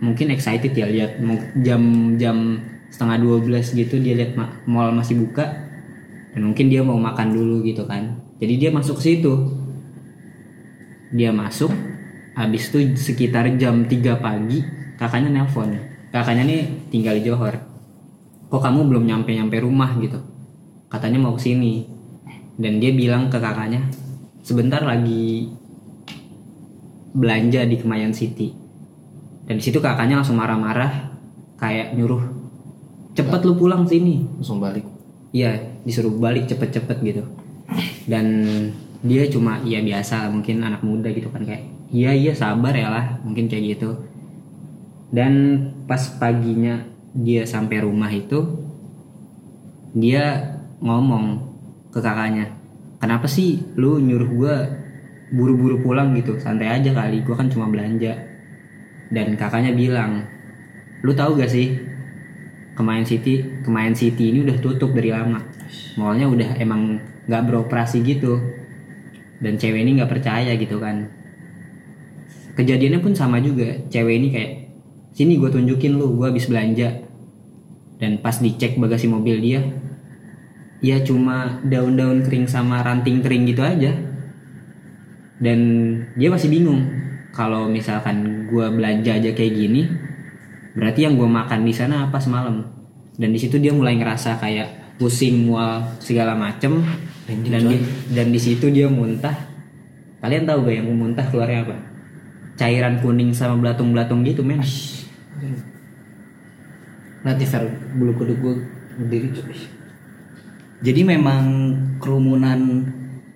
mungkin 0.00 0.32
excited 0.32 0.72
ya 0.72 0.88
lihat 0.88 1.20
jam-jam 1.60 2.64
setengah 2.90 3.44
12 3.46 3.76
gitu 3.76 4.00
dia 4.00 4.16
lihat 4.18 4.34
ma- 4.34 4.56
mall 4.66 4.90
masih 4.90 5.20
buka 5.20 5.46
dan 6.34 6.42
mungkin 6.42 6.66
dia 6.72 6.80
mau 6.80 6.96
makan 6.96 7.36
dulu 7.36 7.62
gitu 7.62 7.84
kan. 7.84 8.18
Jadi 8.40 8.54
dia 8.56 8.70
masuk 8.72 8.98
ke 8.98 9.02
situ. 9.04 9.34
Dia 11.12 11.34
masuk 11.34 11.70
habis 12.38 12.70
itu 12.72 12.94
sekitar 12.96 13.50
jam 13.60 13.84
3 13.84 14.16
pagi 14.16 14.64
kakaknya 14.96 15.28
nelpon. 15.28 15.76
Kakaknya 16.10 16.42
nih 16.46 16.90
tinggal 16.90 17.18
di 17.18 17.22
Johor 17.26 17.69
kok 18.50 18.60
kamu 18.60 18.90
belum 18.90 19.06
nyampe 19.06 19.30
nyampe 19.30 19.62
rumah 19.62 19.94
gitu? 20.02 20.18
Katanya 20.90 21.22
mau 21.22 21.38
ke 21.38 21.46
sini 21.46 21.86
dan 22.58 22.82
dia 22.82 22.90
bilang 22.90 23.30
ke 23.30 23.38
kakaknya 23.38 23.86
sebentar 24.42 24.82
lagi 24.82 25.54
belanja 27.14 27.62
di 27.62 27.78
Kemayan 27.78 28.10
City. 28.10 28.50
Dan 29.46 29.58
di 29.58 29.62
situ 29.62 29.78
kakaknya 29.78 30.18
langsung 30.18 30.38
marah-marah 30.38 31.14
kayak 31.58 31.94
nyuruh 31.94 32.22
cepet 33.14 33.40
lu 33.46 33.54
pulang 33.54 33.86
sini. 33.86 34.26
Langsung 34.38 34.58
balik. 34.58 34.86
Iya, 35.30 35.78
disuruh 35.86 36.10
balik 36.18 36.50
cepet-cepet 36.50 36.98
gitu. 37.06 37.22
Dan 38.10 38.26
dia 39.00 39.30
cuma 39.30 39.62
ya 39.62 39.78
biasa 39.80 40.28
mungkin 40.28 40.60
anak 40.60 40.84
muda 40.84 41.08
gitu 41.08 41.32
kan 41.32 41.40
kayak 41.40 41.64
iya 41.88 42.12
iya 42.12 42.36
sabar 42.36 42.76
ya 42.76 42.90
lah 42.90 43.06
mungkin 43.22 43.46
kayak 43.46 43.78
gitu. 43.78 43.94
Dan 45.10 45.66
pas 45.86 46.02
paginya 46.18 46.82
dia 47.14 47.42
sampai 47.42 47.82
rumah 47.82 48.10
itu 48.10 48.38
dia 49.90 50.54
ngomong 50.78 51.50
ke 51.90 51.98
kakaknya, 51.98 52.54
kenapa 53.02 53.26
sih 53.26 53.58
lu 53.74 53.98
nyuruh 53.98 54.30
gua 54.30 54.56
buru-buru 55.34 55.82
pulang 55.82 56.14
gitu, 56.14 56.38
santai 56.38 56.70
aja 56.70 56.94
kali, 56.94 57.26
gua 57.26 57.34
kan 57.38 57.50
cuma 57.50 57.66
belanja. 57.66 58.14
Dan 59.10 59.34
kakaknya 59.34 59.74
bilang, 59.74 60.22
lu 61.02 61.10
tahu 61.10 61.34
gak 61.34 61.50
sih 61.50 61.74
Kemayan 62.78 63.04
City, 63.04 63.44
Kemayan 63.60 63.92
City 63.92 64.32
ini 64.32 64.46
udah 64.46 64.56
tutup 64.62 64.94
dari 64.96 65.12
lama. 65.12 65.42
Mallnya 66.00 66.30
udah 66.30 66.56
emang 66.56 66.96
nggak 67.28 67.42
beroperasi 67.44 68.00
gitu. 68.00 68.40
Dan 69.36 69.60
cewek 69.60 69.84
ini 69.84 70.00
nggak 70.00 70.08
percaya 70.08 70.56
gitu 70.56 70.80
kan. 70.80 71.10
Kejadiannya 72.56 73.04
pun 73.04 73.12
sama 73.12 73.36
juga. 73.42 73.84
Cewek 73.92 74.14
ini 74.16 74.28
kayak 74.32 74.52
sini 75.14 75.36
gue 75.36 75.50
tunjukin 75.50 75.96
lu, 75.96 76.16
gue 76.16 76.26
habis 76.26 76.46
belanja. 76.46 77.06
Dan 78.00 78.18
pas 78.24 78.32
dicek 78.40 78.80
bagasi 78.80 79.06
mobil 79.12 79.44
dia, 79.44 79.60
ya 80.80 81.04
cuma 81.04 81.60
daun-daun 81.68 82.24
kering 82.24 82.48
sama 82.48 82.80
ranting 82.80 83.20
kering 83.20 83.44
gitu 83.44 83.60
aja. 83.60 83.92
Dan 85.40 85.60
dia 86.16 86.28
masih 86.32 86.48
bingung 86.48 86.84
kalau 87.36 87.68
misalkan 87.68 88.48
gue 88.48 88.66
belanja 88.72 89.20
aja 89.20 89.30
kayak 89.36 89.52
gini, 89.52 89.84
berarti 90.74 91.04
yang 91.04 91.20
gue 91.20 91.28
makan 91.28 91.64
di 91.68 91.72
sana 91.76 92.08
apa 92.08 92.16
semalam? 92.16 92.64
Dan 93.20 93.36
di 93.36 93.38
situ 93.40 93.60
dia 93.60 93.76
mulai 93.76 94.00
ngerasa 94.00 94.40
kayak 94.40 94.96
pusing 94.96 95.48
mual 95.48 95.84
segala 96.00 96.32
macem. 96.32 96.80
Dan 97.30 97.62
di, 97.68 97.76
dan 98.10 98.34
di 98.34 98.40
situ 98.42 98.72
dia 98.74 98.90
muntah. 98.90 99.32
Kalian 100.20 100.44
tahu 100.44 100.66
gak 100.66 100.74
yang 100.82 100.88
muntah 100.92 101.24
keluarnya 101.30 101.62
apa? 101.62 101.76
Cairan 102.58 103.00
kuning 103.00 103.32
sama 103.32 103.56
belatung-belatung 103.56 104.20
gitu 104.26 104.44
men 104.44 104.60
nanti 107.20 107.44
Fer 107.44 107.68
bulu 107.96 108.16
kuduk 108.16 108.36
gue 108.40 108.54
berdiri 109.00 109.28
Jadi 110.80 111.04
memang 111.04 111.44
kerumunan 112.00 112.88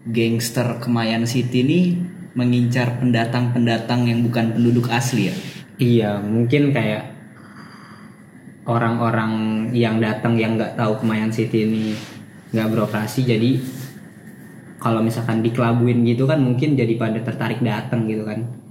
gangster 0.09 0.81
Kemayan 0.81 1.29
City 1.29 1.61
ini 1.61 1.81
mengincar 2.35 2.99
pendatang-pendatang 2.99 4.09
yang 4.09 4.25
bukan 4.25 4.57
penduduk 4.57 4.91
asli 4.91 5.31
ya. 5.31 5.35
iya 5.79 6.11
mungkin 6.19 6.75
kayak 6.75 7.15
orang-orang 8.65 9.33
yang 9.77 10.01
datang 10.01 10.41
yang 10.41 10.57
nggak 10.57 10.75
tahu 10.75 11.05
Kemayan 11.05 11.31
City 11.31 11.69
ini 11.69 11.95
nggak 12.51 12.69
beroperasi 12.75 13.29
jadi 13.29 13.61
kalau 14.81 15.01
misalkan 15.01 15.41
dikelabuin 15.41 16.05
gitu 16.05 16.29
kan 16.29 16.41
mungkin 16.43 16.77
jadi 16.77 16.97
pada 17.01 17.21
tertarik 17.23 17.61
datang 17.65 18.05
gitu 18.09 18.25
kan 18.25 18.64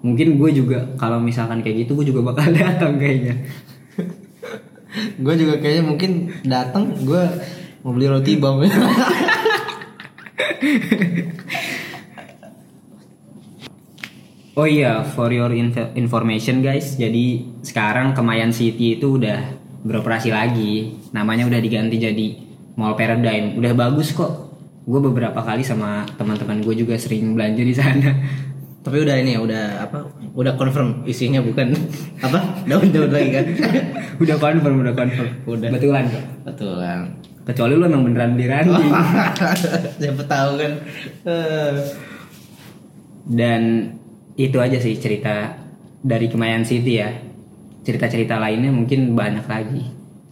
mungkin 0.00 0.40
gue 0.40 0.50
juga 0.56 0.78
kalau 0.96 1.20
misalkan 1.20 1.60
kayak 1.60 1.84
gitu 1.86 1.96
gue 2.00 2.06
juga 2.12 2.32
bakal 2.32 2.52
datang 2.60 2.96
kayaknya 2.96 3.44
gue 5.20 5.34
juga 5.36 5.54
kayaknya 5.60 5.84
mungkin 5.86 6.10
datang 6.42 6.96
gue 7.04 7.22
mau 7.84 7.92
beli 7.92 8.06
roti 8.08 8.36
bang 8.36 8.56
Oh 14.58 14.68
iya, 14.68 15.00
for 15.06 15.32
your 15.32 15.48
inf- 15.56 15.94
information 15.96 16.60
guys, 16.60 16.98
jadi 17.00 17.48
sekarang 17.64 18.12
Kemayan 18.12 18.52
City 18.52 19.00
itu 19.00 19.16
udah 19.16 19.56
beroperasi 19.86 20.28
lagi. 20.28 21.00
Namanya 21.16 21.48
udah 21.48 21.56
diganti 21.64 21.96
jadi 21.96 22.26
Mall 22.76 22.92
Paradigm. 22.92 23.56
Udah 23.56 23.72
bagus 23.72 24.12
kok. 24.12 24.52
Gue 24.84 25.00
beberapa 25.00 25.40
kali 25.40 25.64
sama 25.64 26.04
teman-teman 26.18 26.60
gue 26.60 26.76
juga 26.76 26.98
sering 27.00 27.32
belanja 27.32 27.62
di 27.64 27.72
sana. 27.72 28.10
Tapi 28.80 28.96
udah 29.04 29.16
ini 29.20 29.36
ya 29.36 29.40
udah 29.44 29.64
apa 29.84 29.98
udah 30.32 30.56
confirm 30.56 31.04
isinya 31.04 31.44
bukan 31.44 31.76
apa 32.26 32.64
daun-daun 32.64 33.12
lagi 33.12 33.30
kan 33.32 33.46
udah 34.24 34.36
confirm, 34.40 34.74
udah 34.84 34.94
confirm. 34.96 35.30
Udah. 35.44 35.68
Betulan 35.72 36.04
kok. 36.08 36.24
betul 36.48 36.74
kan 36.80 37.00
Kecuali 37.40 37.72
lu 37.72 37.82
emang 37.88 38.04
beneran 38.04 38.36
ranting. 38.36 38.92
siapa 40.00 40.22
tahu 40.28 40.50
kan 40.60 40.72
Eh, 41.24 41.72
Dan 43.26 43.90
itu 44.36 44.54
aja 44.60 44.76
sih 44.78 44.94
cerita 45.00 45.56
dari 46.04 46.28
Kemayan 46.30 46.62
City 46.62 47.00
ya. 47.00 47.10
Cerita-cerita 47.82 48.38
lainnya 48.38 48.70
mungkin 48.70 49.16
banyak 49.16 49.48
lagi. 49.50 49.82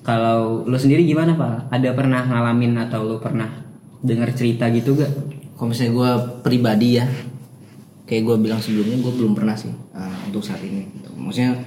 Kalau 0.05 0.62
lu 0.69 0.76
sendiri 0.78 1.02
gimana 1.02 1.35
pak? 1.35 1.73
Ada 1.75 1.97
pernah 1.97 2.23
ngalamin 2.23 2.76
atau 2.87 3.02
lu 3.02 3.17
pernah 3.19 3.50
dengar 4.05 4.31
cerita 4.31 4.71
gitu 4.71 4.95
gak? 4.95 5.11
kalau 5.59 5.75
misalnya 5.75 5.93
gue 5.99 6.11
pribadi 6.47 7.02
ya 7.02 7.05
kayak 8.09 8.25
gue 8.25 8.37
bilang 8.41 8.57
sebelumnya 8.59 8.97
gue 9.05 9.12
belum 9.12 9.37
pernah 9.37 9.53
sih 9.53 9.69
uh, 9.69 10.17
untuk 10.25 10.41
saat 10.41 10.65
ini 10.65 10.88
gitu. 10.97 11.12
maksudnya 11.12 11.61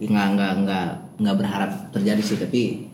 nggak 0.00 0.26
nggak 0.34 0.52
nggak 0.64 0.86
nggak 1.20 1.36
berharap 1.36 1.70
terjadi 1.92 2.22
sih 2.24 2.38
tapi 2.40 2.88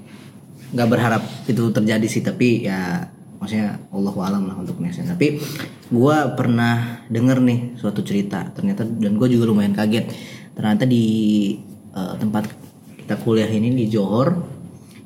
nggak 0.75 0.89
berharap 0.91 1.23
itu 1.47 1.63
terjadi 1.71 2.07
sih 2.11 2.21
tapi 2.27 2.67
ya 2.67 3.07
maksudnya 3.39 3.79
Allah 3.95 4.15
alam 4.19 4.43
lah 4.51 4.57
untuk 4.59 4.83
nextnya 4.83 5.15
tapi 5.15 5.39
gue 5.89 6.17
pernah 6.35 7.07
denger 7.07 7.39
nih 7.39 7.59
suatu 7.79 8.03
cerita 8.03 8.51
ternyata 8.53 8.83
dan 8.85 9.15
gue 9.15 9.29
juga 9.31 9.49
lumayan 9.49 9.73
kaget 9.73 10.11
ternyata 10.59 10.85
di 10.85 11.07
uh, 11.95 12.19
tempat 12.19 12.51
kita 12.99 13.15
kuliah 13.23 13.49
ini 13.49 13.73
di 13.73 13.87
Johor 13.89 14.35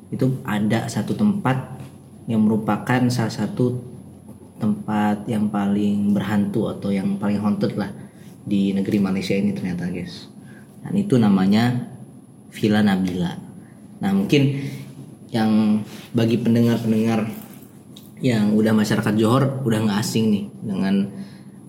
itu 0.09 0.41
ada 0.43 0.89
satu 0.89 1.13
tempat 1.13 1.77
yang 2.25 2.41
merupakan 2.43 3.05
salah 3.13 3.31
satu 3.31 3.92
tempat 4.63 5.27
yang 5.27 5.51
paling 5.51 6.15
berhantu 6.15 6.71
atau 6.71 6.95
yang 6.95 7.19
paling 7.19 7.43
haunted 7.43 7.75
lah 7.75 7.91
di 8.47 8.71
negeri 8.71 9.03
Malaysia 9.03 9.35
ini 9.35 9.51
ternyata 9.51 9.91
guys 9.91 10.31
dan 10.79 10.95
itu 10.95 11.19
namanya 11.19 11.91
Villa 12.55 12.79
Nabila 12.79 13.35
nah 13.99 14.15
mungkin 14.15 14.63
yang 15.33 15.83
bagi 16.13 16.37
pendengar-pendengar 16.39 17.43
yang 18.23 18.55
udah 18.55 18.71
masyarakat 18.71 19.13
Johor 19.19 19.65
udah 19.67 19.79
nggak 19.83 19.99
asing 19.99 20.31
nih 20.31 20.45
dengan 20.63 20.95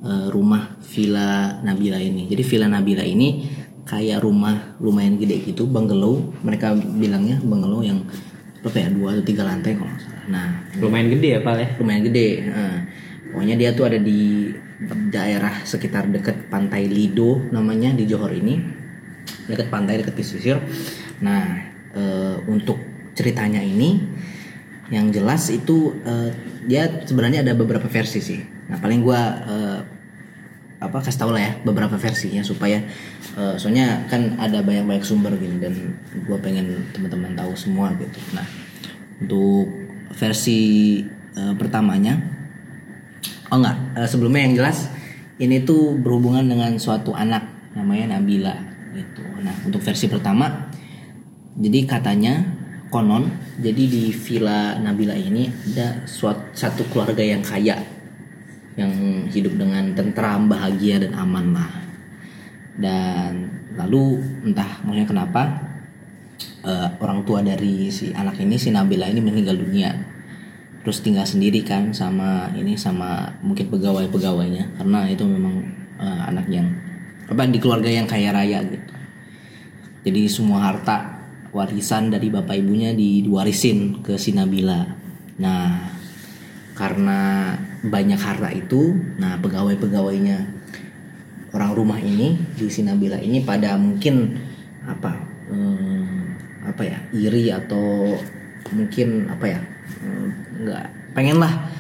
eh, 0.07 0.27
rumah 0.31 0.79
Villa 0.87 1.59
Nabila 1.65 1.99
ini. 1.99 2.31
Jadi 2.31 2.43
Villa 2.47 2.71
Nabila 2.71 3.03
ini 3.03 3.43
kayak 3.83 4.23
rumah 4.23 4.79
lumayan 4.79 5.19
gede 5.19 5.43
gitu, 5.43 5.67
bungalow. 5.67 6.23
Mereka 6.47 6.79
bilangnya 6.95 7.43
bungalow 7.43 7.83
yang 7.83 8.07
berapa 8.63 8.87
ya 8.87 8.89
dua 8.95 9.09
atau 9.19 9.25
tiga 9.27 9.43
lantai 9.43 9.75
kalau. 9.75 10.14
Nah 10.29 10.65
Lumayan 10.81 11.09
gede 11.13 11.29
ya 11.37 11.41
Pal 11.45 11.59
ya. 11.61 11.69
lumayan 11.79 12.03
gede. 12.07 12.29
Nah, 12.49 12.77
pokoknya 13.31 13.57
dia 13.59 13.71
tuh 13.75 13.85
ada 13.91 13.99
di 13.99 14.51
daerah 15.11 15.63
sekitar 15.63 16.11
dekat 16.11 16.51
pantai 16.51 16.91
Lido 16.91 17.47
namanya 17.55 17.95
di 17.95 18.05
Johor 18.07 18.35
ini, 18.35 18.59
dekat 19.47 19.71
pantai 19.71 20.03
dekat 20.03 20.15
pesisir. 20.19 20.59
Nah, 21.23 21.63
eh, 21.95 22.37
untuk 22.51 22.79
ceritanya 23.15 23.63
ini 23.63 24.03
yang 24.91 25.09
jelas 25.15 25.49
itu 25.49 25.95
eh, 26.03 26.31
dia 26.67 26.91
sebenarnya 27.07 27.47
ada 27.47 27.55
beberapa 27.55 27.87
versi 27.87 28.21
sih. 28.21 28.41
Nah, 28.71 28.79
paling 28.83 29.01
gua 29.01 29.21
eh, 29.47 29.81
apa 30.83 31.01
kasih 31.01 31.17
tau 31.17 31.33
lah 31.33 31.41
ya 31.41 31.53
beberapa 31.65 31.97
versinya 31.97 32.43
supaya 32.45 32.83
eh, 33.39 33.55
soalnya 33.57 34.05
kan 34.11 34.37
ada 34.37 34.61
banyak-banyak 34.61 35.07
sumber 35.07 35.39
gini 35.39 35.63
dan 35.63 35.97
gua 36.27 36.37
pengen 36.43 36.91
teman-teman 36.91 37.33
tahu 37.39 37.55
semua 37.55 37.95
gitu. 37.97 38.19
Nah, 38.35 38.47
untuk 39.23 39.84
versi 40.19 41.01
eh, 41.35 41.55
pertamanya 41.59 42.35
Oh 43.53 43.63
enggak, 43.63 43.77
eh, 43.95 44.09
sebelumnya 44.11 44.43
yang 44.51 44.55
jelas 44.59 44.91
ini 45.39 45.63
tuh 45.63 45.95
berhubungan 45.95 46.43
dengan 46.43 46.75
suatu 46.75 47.15
anak 47.15 47.71
namanya 47.79 48.19
Nabila 48.19 48.55
gitu. 48.95 49.23
Nah, 49.43 49.55
untuk 49.63 49.79
versi 49.79 50.11
pertama 50.11 50.71
jadi 51.55 51.87
katanya 51.87 52.43
konon 52.91 53.31
jadi 53.63 53.83
di 53.87 54.11
villa 54.11 54.75
Nabila 54.83 55.15
ini 55.15 55.47
ada 55.71 56.03
suatu 56.03 56.51
satu 56.51 56.83
keluarga 56.91 57.23
yang 57.23 57.43
kaya 57.47 57.79
yang 58.75 58.91
hidup 59.31 59.55
dengan 59.55 59.95
tentram, 59.95 60.51
bahagia 60.51 60.99
dan 60.99 61.15
aman 61.15 61.55
lah. 61.55 61.73
Dan 62.75 63.55
lalu 63.79 64.19
entah 64.51 64.83
maksudnya 64.83 65.07
kenapa 65.07 65.43
eh, 66.65 66.89
orang 66.99 67.23
tua 67.29 67.45
dari 67.45 67.93
si 67.93 68.11
anak 68.11 68.41
ini 68.41 68.57
si 68.57 68.73
Nabila 68.73 69.07
ini 69.07 69.21
meninggal 69.21 69.61
dunia. 69.61 69.93
Terus 70.85 71.01
tinggal 71.01 71.25
sendiri 71.25 71.65
kan 71.65 71.97
sama 71.97 72.53
ini 72.57 72.77
sama 72.77 73.41
mungkin 73.41 73.73
pegawai 73.73 74.09
pegawainya 74.13 74.81
karena 74.81 75.09
itu 75.09 75.25
memang 75.25 75.65
eh, 76.01 76.23
anak 76.29 76.49
yang 76.49 76.69
apa 77.25 77.49
di 77.49 77.57
keluarga 77.61 77.89
yang 77.89 78.09
kaya 78.09 78.33
raya 78.33 78.61
gitu. 78.65 78.93
Jadi 80.05 80.23
semua 80.29 80.69
harta 80.69 81.25
warisan 81.57 82.13
dari 82.13 82.29
bapak 82.29 82.61
ibunya 82.61 82.93
di- 82.93 83.25
diwarisin 83.25 84.05
ke 84.05 84.21
si 84.21 84.37
Nabila. 84.37 84.85
Nah 85.41 85.95
karena 86.75 87.55
banyak 87.87 88.19
harta 88.19 88.51
itu 88.51 88.99
nah 89.17 89.39
pegawai 89.39 89.79
pegawainya 89.79 90.43
orang 91.55 91.71
rumah 91.71 92.03
ini 92.03 92.35
di 92.59 92.67
si 92.67 92.83
Nabila 92.83 93.23
ini 93.23 93.47
pada 93.47 93.79
mungkin 93.79 94.35
apa 94.83 95.13
eh, 95.55 95.94
apa 96.65 96.83
ya 96.83 96.99
iri 97.13 97.53
atau 97.53 98.17
mungkin 98.73 99.29
apa 99.29 99.45
ya 99.47 99.61
nggak 100.65 100.85
pengen 101.13 101.39
lah 101.39 101.71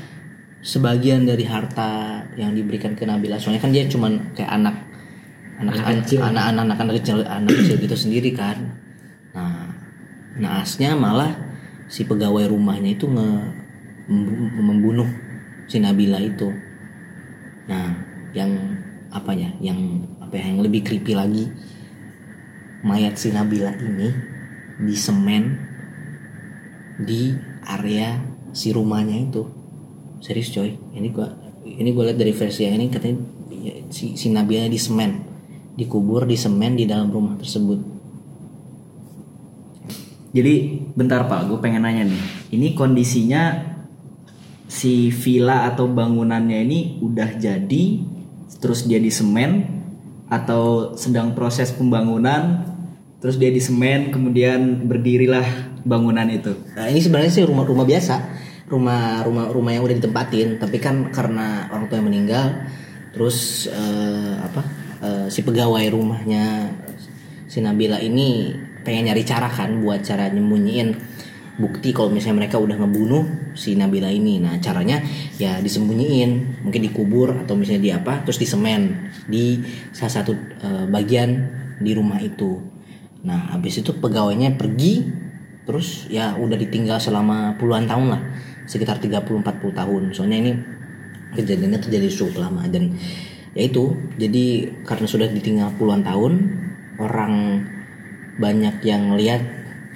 sebagian 0.64 1.29
dari 1.29 1.45
harta 1.45 2.25
yang 2.41 2.57
diberikan 2.57 2.97
ke 2.97 3.05
Nabila. 3.05 3.37
Soalnya 3.37 3.61
kan 3.61 3.71
dia 3.71 3.85
cuman 3.85 4.33
kayak 4.33 4.49
anak 4.49 4.76
anak 5.61 5.75
kecil. 6.05 6.25
anak 6.25 6.45
anak 6.50 6.62
anak 6.67 6.79
anak 6.81 6.95
kecil 7.00 7.17
anak 7.25 7.53
kecil 7.53 7.76
gitu 7.79 7.97
sendiri 7.97 8.31
kan. 8.33 8.59
Nah 9.37 9.69
naasnya 10.41 10.97
malah 10.97 11.37
si 11.87 12.09
pegawai 12.09 12.49
rumahnya 12.49 12.97
itu 12.97 13.07
nge 13.07 13.29
membu- 14.09 14.53
membunuh 14.57 15.09
si 15.69 15.79
Nabila 15.85 16.19
itu. 16.19 16.49
Nah 17.69 17.93
yang 18.33 18.50
apa 19.14 19.31
ya 19.37 19.53
yang 19.62 19.79
apa 20.19 20.35
ya 20.35 20.50
yang 20.50 20.59
lebih 20.64 20.83
creepy 20.83 21.14
lagi 21.14 21.47
mayat 22.82 23.15
si 23.15 23.30
Nabila 23.30 23.71
ini 23.78 24.33
di 24.80 24.97
semen 24.99 25.58
di 26.99 27.34
area 27.67 28.19
si 28.54 28.71
rumahnya 28.71 29.19
itu. 29.19 29.43
Serius 30.23 30.50
coy. 30.54 30.75
Ini 30.95 31.08
gua 31.10 31.28
ini 31.65 31.91
gua 31.91 32.10
lihat 32.10 32.19
dari 32.19 32.32
versi 32.32 32.67
yang 32.67 32.78
ini 32.78 32.87
katanya 32.91 33.19
ya, 33.50 33.75
si, 33.91 34.15
si 34.15 34.30
di 34.30 34.80
semen. 34.80 35.10
Dikubur 35.75 36.23
di 36.25 36.39
semen 36.39 36.78
di 36.78 36.87
dalam 36.87 37.10
rumah 37.10 37.34
tersebut. 37.34 37.95
Jadi 40.34 40.82
bentar 40.99 41.30
Pak, 41.30 41.47
gue 41.47 41.58
pengen 41.63 41.87
nanya 41.87 42.10
nih. 42.10 42.23
Ini 42.58 42.75
kondisinya 42.75 43.54
si 44.67 45.15
villa 45.15 45.71
atau 45.71 45.87
bangunannya 45.87 46.58
ini 46.67 46.99
udah 46.99 47.39
jadi, 47.39 48.02
terus 48.58 48.82
dia 48.82 48.99
di 48.99 49.15
semen 49.15 49.63
atau 50.26 50.99
sedang 50.99 51.39
proses 51.39 51.71
pembangunan, 51.71 52.74
terus 53.25 53.41
dia 53.41 53.49
di 53.49 53.56
semen, 53.56 54.13
kemudian 54.13 54.84
berdirilah 54.84 55.80
bangunan 55.80 56.28
itu. 56.28 56.52
Nah, 56.76 56.93
ini 56.93 57.00
sebenarnya 57.00 57.32
sih 57.32 57.49
rumah 57.49 57.65
rumah 57.65 57.89
biasa, 57.89 58.21
rumah 58.69 59.25
rumah 59.25 59.49
rumah 59.49 59.73
yang 59.73 59.80
udah 59.80 59.97
ditempatin, 59.97 60.60
tapi 60.60 60.76
kan 60.76 61.08
karena 61.08 61.73
orang 61.73 61.89
tua 61.89 62.04
yang 62.04 62.13
meninggal, 62.13 62.69
terus 63.17 63.65
eh, 63.73 64.37
apa 64.45 64.60
eh, 65.00 65.26
si 65.32 65.41
pegawai 65.41 65.89
rumahnya 65.89 66.69
si 67.49 67.65
Nabila 67.65 67.97
ini 67.97 68.52
pengen 68.84 69.08
nyari 69.08 69.25
cara 69.25 69.49
kan 69.49 69.80
buat 69.80 70.04
cara 70.04 70.28
nyembunyiin 70.28 70.93
bukti 71.56 71.97
kalau 71.97 72.13
misalnya 72.13 72.45
mereka 72.45 72.60
udah 72.60 72.76
ngebunuh 72.76 73.56
si 73.56 73.73
Nabila 73.73 74.13
ini. 74.13 74.37
Nah 74.37 74.60
caranya 74.60 75.00
ya 75.41 75.65
disembunyiin, 75.65 76.60
mungkin 76.60 76.93
dikubur 76.93 77.41
atau 77.41 77.56
misalnya 77.56 77.80
di 77.89 77.93
apa, 77.97 78.21
terus 78.21 78.37
disemen 78.37 79.08
di 79.25 79.65
salah 79.97 80.13
satu 80.13 80.37
eh, 80.37 80.84
bagian 80.93 81.30
di 81.80 81.97
rumah 81.97 82.21
itu. 82.21 82.74
Nah 83.25 83.56
habis 83.56 83.80
itu 83.80 83.91
pegawainya 83.97 84.54
pergi, 84.60 85.00
terus 85.65 86.06
ya 86.13 86.37
udah 86.37 86.60
ditinggal 86.60 87.00
selama 87.00 87.56
puluhan 87.56 87.89
tahun 87.89 88.06
lah, 88.13 88.23
sekitar 88.69 89.00
30-40 89.00 89.45
tahun. 89.73 90.02
Soalnya 90.13 90.39
ini 90.45 90.52
kejadiannya 91.34 91.80
terjadi 91.80 92.06
cukup 92.13 92.47
lama 92.47 92.63
dan 92.69 92.95
ya 93.56 93.63
itu 93.67 93.97
jadi 94.21 94.71
karena 94.87 95.06
sudah 95.08 95.26
ditinggal 95.32 95.75
puluhan 95.75 96.06
tahun 96.06 96.32
orang 97.00 97.34
banyak 98.39 98.87
yang 98.87 99.19
lihat 99.19 99.43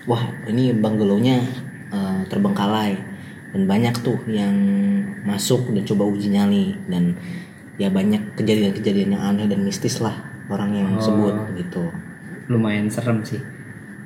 wah 0.09 0.25
ini 0.49 0.73
banggalonya 0.73 1.37
eh, 1.93 2.21
terbengkalai. 2.27 2.97
Dan 3.49 3.65
banyak 3.65 4.05
tuh 4.05 4.21
yang 4.29 4.53
masuk 5.25 5.73
dan 5.73 5.81
coba 5.89 6.05
uji 6.05 6.29
nyali 6.29 6.77
dan 6.85 7.17
ya 7.81 7.89
banyak 7.89 8.37
kejadian-kejadian 8.37 9.17
yang 9.17 9.25
aneh 9.25 9.49
dan 9.49 9.65
mistis 9.65 10.05
lah 10.05 10.13
orang 10.53 10.77
yang 10.77 10.91
sebut 11.01 11.57
gitu 11.57 11.89
Lumayan 12.49 12.89
serem 12.89 13.23
sih. 13.25 13.41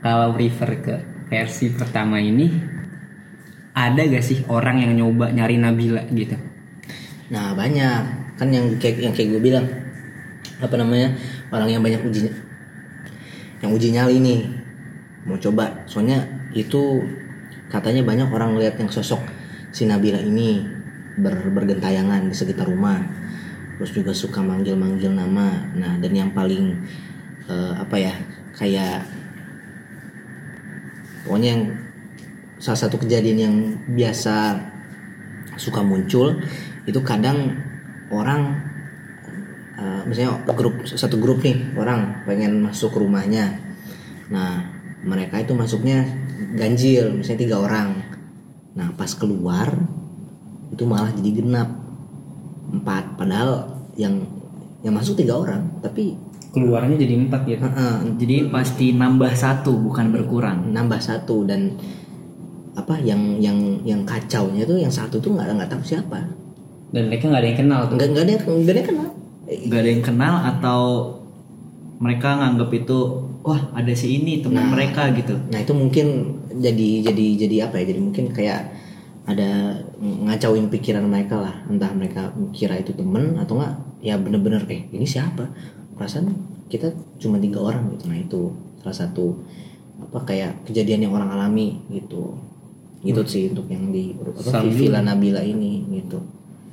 Kalau 0.02 0.34
refer 0.34 0.70
ke 0.82 0.94
versi 1.30 1.70
pertama 1.72 2.18
ini 2.18 2.50
ada 3.72 4.02
gak 4.04 4.20
sih 4.20 4.44
orang 4.50 4.84
yang 4.84 4.92
nyoba 4.98 5.32
nyari 5.32 5.56
Nabila 5.56 6.04
gitu? 6.12 6.36
Nah 7.32 7.56
banyak 7.56 8.22
kan 8.36 8.48
yang 8.50 8.76
kayak 8.76 8.98
yang 8.98 9.14
kayak 9.14 9.38
gue 9.38 9.40
bilang 9.40 9.66
apa 10.58 10.74
namanya 10.78 11.14
orang 11.50 11.68
yang 11.70 11.82
banyak 11.82 12.02
uji 12.06 12.30
yang 13.62 13.70
uji 13.70 13.94
nyali 13.94 14.18
nih 14.18 14.40
mau 15.26 15.38
coba 15.38 15.86
soalnya 15.86 16.26
itu 16.54 17.06
katanya 17.70 18.02
banyak 18.02 18.28
orang 18.30 18.58
lihat 18.58 18.78
yang 18.82 18.90
sosok 18.90 19.22
si 19.70 19.86
Nabila 19.86 20.18
ini 20.18 20.62
ber, 21.18 21.50
bergentayangan 21.50 22.26
di 22.26 22.34
sekitar 22.34 22.66
rumah 22.66 22.98
terus 23.78 23.94
juga 23.94 24.12
suka 24.14 24.42
manggil-manggil 24.42 25.10
nama 25.14 25.70
nah 25.78 25.98
dan 25.98 26.12
yang 26.14 26.30
paling 26.34 26.78
eh, 27.52 27.72
apa 27.76 27.96
ya 28.00 28.14
kayak 28.56 29.04
pokoknya 31.28 31.48
yang 31.52 31.62
salah 32.56 32.80
satu 32.88 32.96
kejadian 32.96 33.38
yang 33.38 33.56
biasa 33.92 34.56
suka 35.60 35.84
muncul 35.84 36.40
itu 36.88 37.00
kadang 37.04 37.58
orang 38.08 38.58
eh, 39.76 40.02
misalnya 40.08 40.40
grup 40.56 40.82
satu 40.88 41.20
grup 41.20 41.44
nih 41.44 41.76
orang 41.76 42.24
pengen 42.24 42.64
masuk 42.64 42.96
rumahnya. 42.96 43.60
Nah 44.32 44.64
mereka 45.02 45.42
itu 45.42 45.52
masuknya 45.52 46.06
ganjil 46.54 47.12
misalnya 47.20 47.40
tiga 47.44 47.56
orang. 47.60 48.00
Nah 48.78 48.94
pas 48.96 49.10
keluar 49.12 49.68
itu 50.72 50.82
malah 50.88 51.12
jadi 51.12 51.30
genap. 51.42 51.68
Empat 52.72 53.20
padahal 53.20 53.68
yang 54.00 54.24
yang 54.80 54.96
masuk 54.96 55.14
tiga 55.20 55.36
orang 55.36 55.68
tapi 55.84 56.16
Keluarnya 56.52 56.96
jadi 56.96 57.14
empat 57.18 57.40
gitu. 57.44 57.64
eh, 57.64 57.72
eh, 57.72 57.96
Jadi 58.20 58.36
pasti 58.48 58.86
nambah 58.92 59.32
satu 59.32 59.72
bukan 59.80 60.12
berkurang. 60.12 60.68
nambah 60.68 61.00
satu 61.00 61.48
dan 61.48 61.72
apa 62.72 62.96
yang 63.00 63.36
yang 63.36 63.56
yang 63.84 64.00
kacaunya 64.04 64.64
tuh 64.64 64.76
yang 64.76 64.88
satu 64.88 65.20
tuh 65.20 65.32
nggak 65.32 65.48
nggak 65.52 65.68
tahu 65.68 65.82
siapa 65.84 66.24
Dan 66.88 67.08
mereka 67.08 67.28
nggak 67.28 67.40
ada 67.40 67.48
yang 67.48 67.60
kenal 67.60 67.80
tuh. 67.84 67.96
nggak 67.96 68.08
nggak 68.08 68.24
ada 68.24 68.32
yang- 68.32 68.44
nggak 68.44 68.72
ada 68.72 68.78
yang 68.80 68.88
kenal 68.88 69.08
Gak 69.52 69.80
ada 69.84 69.90
yang 69.90 70.00
kenal 70.02 70.34
atau 70.48 70.80
mereka 72.00 72.28
nganggap 72.34 72.70
itu 72.72 72.98
wah 73.42 73.60
ada 73.72 73.92
si 73.92 74.16
ini 74.16 74.40
teman 74.40 74.70
mereka 74.70 75.12
gitu. 75.12 75.36
Nah 75.52 75.60
itu 75.60 75.72
mungkin 75.72 76.06
jadi 76.56 76.88
jadi 77.04 77.26
jadi 77.38 77.56
apa 77.68 77.76
ya? 77.82 77.92
Jadi 77.92 78.00
mungkin 78.00 78.24
kayak 78.32 78.60
ada 79.22 79.76
ngacauin 80.00 80.66
pikiran 80.66 81.04
mereka 81.04 81.36
lah 81.38 81.54
entah 81.68 81.92
mereka 81.92 82.32
kira 82.50 82.74
itu 82.74 82.90
temen 82.90 83.36
atau 83.36 83.54
enggak 83.54 83.72
ya 84.00 84.18
bener-bener 84.18 84.66
eh 84.66 84.82
ini 84.90 85.06
siapa 85.06 85.46
perasaan 86.02 86.34
kita 86.66 86.90
cuma 87.22 87.38
tiga 87.38 87.62
orang 87.62 87.94
gitu. 87.94 88.10
Nah 88.10 88.18
itu 88.18 88.50
salah 88.82 89.06
satu 89.06 89.38
apa 90.02 90.26
kayak 90.26 90.66
kejadian 90.66 91.06
yang 91.06 91.14
orang 91.14 91.30
alami 91.30 91.78
gitu. 91.94 92.34
Gitu 93.06 93.22
sih 93.22 93.54
untuk 93.54 93.70
yang 93.70 93.94
di 93.94 94.18
apa, 94.18 94.66
Villa 94.66 94.98
Nabila 94.98 95.46
ini 95.46 95.86
gitu. 96.02 96.18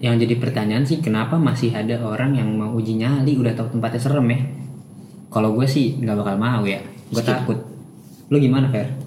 Yang 0.02 0.26
jadi 0.26 0.36
pertanyaan 0.42 0.86
sih 0.90 0.98
kenapa 0.98 1.38
masih 1.38 1.70
ada 1.78 2.02
orang 2.02 2.34
yang 2.34 2.50
mau 2.58 2.74
uji 2.74 2.98
nyali? 2.98 3.38
Udah 3.38 3.54
tahu 3.54 3.78
tempatnya 3.78 4.02
serem 4.02 4.26
ya. 4.34 4.42
Kalau 5.30 5.54
gue 5.54 5.70
sih 5.70 6.02
nggak 6.02 6.18
bakal 6.18 6.36
mau 6.42 6.66
ya. 6.66 6.82
Gue 7.14 7.22
takut. 7.22 7.62
Lu 8.34 8.42
gimana 8.42 8.74
Fer? 8.74 8.98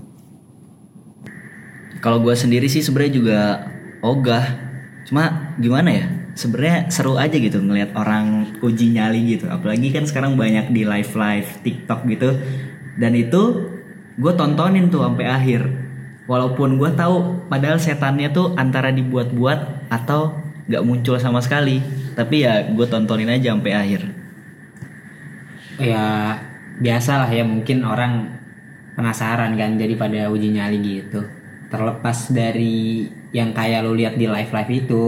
Kalau 1.98 2.22
gue 2.22 2.35
sendiri 2.35 2.70
sih 2.70 2.82
sebenarnya 2.82 3.14
juga 3.18 3.38
ogah. 4.06 4.46
Cuma 5.06 5.54
gimana 5.58 5.90
ya? 5.90 6.06
Sebenarnya 6.33 6.88
seru 6.88 7.21
aja 7.21 7.37
gitu 7.37 7.61
ngelihat 7.61 7.92
orang 7.92 8.57
uji 8.64 8.97
nyali 8.97 9.37
gitu. 9.37 9.49
Apalagi 9.53 9.92
kan 9.92 10.09
sekarang 10.09 10.35
banyak 10.35 10.73
di 10.73 10.83
live 10.88 11.12
live 11.12 11.49
TikTok 11.61 12.09
gitu. 12.09 12.37
Dan 12.97 13.12
itu 13.16 13.68
gue 14.16 14.33
tontonin 14.37 14.88
tuh 14.88 15.05
sampai 15.05 15.27
akhir. 15.29 15.62
Walaupun 16.31 16.81
gue 16.81 16.90
tahu 16.95 17.47
padahal 17.53 17.77
setannya 17.83 18.33
tuh 18.33 18.57
antara 18.57 18.88
dibuat-buat 18.95 19.90
atau 19.92 20.40
nggak 20.68 20.85
muncul 20.85 21.21
sama 21.21 21.45
sekali. 21.45 21.85
Tapi 22.16 22.45
ya 22.45 22.64
gue 22.68 22.87
tontonin 22.88 23.29
aja 23.29 23.53
sampai 23.53 23.73
akhir. 23.77 24.03
ya 25.81 26.37
biasa 26.79 27.25
lah 27.25 27.31
ya 27.31 27.45
mungkin 27.47 27.83
orang 27.87 28.29
penasaran 28.95 29.57
kan 29.57 29.81
jadi 29.81 29.95
pada 29.97 30.29
uji 30.29 30.53
nyali 30.53 30.79
gitu 30.83 31.25
terlepas 31.73 32.29
dari 32.29 33.09
yang 33.33 33.57
kayak 33.57 33.81
lu 33.81 33.97
lihat 33.97 34.21
di 34.21 34.29
live 34.29 34.53
live 34.53 34.73
itu 34.73 35.03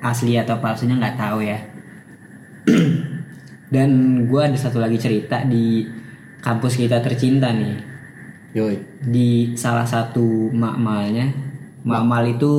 asli 0.00 0.36
atau 0.36 0.56
palsunya 0.58 0.96
nggak 0.96 1.16
tahu 1.16 1.38
ya. 1.44 1.58
Dan 3.74 3.90
gue 4.26 4.40
ada 4.42 4.58
satu 4.58 4.82
lagi 4.82 4.98
cerita 4.98 5.46
di 5.46 5.86
kampus 6.42 6.80
kita 6.80 6.98
tercinta 7.04 7.52
nih. 7.52 7.76
Yoi. 8.56 8.76
Di 9.06 9.54
salah 9.54 9.86
satu 9.86 10.50
makmalnya. 10.50 11.30
Makmal 11.86 12.36
itu 12.36 12.52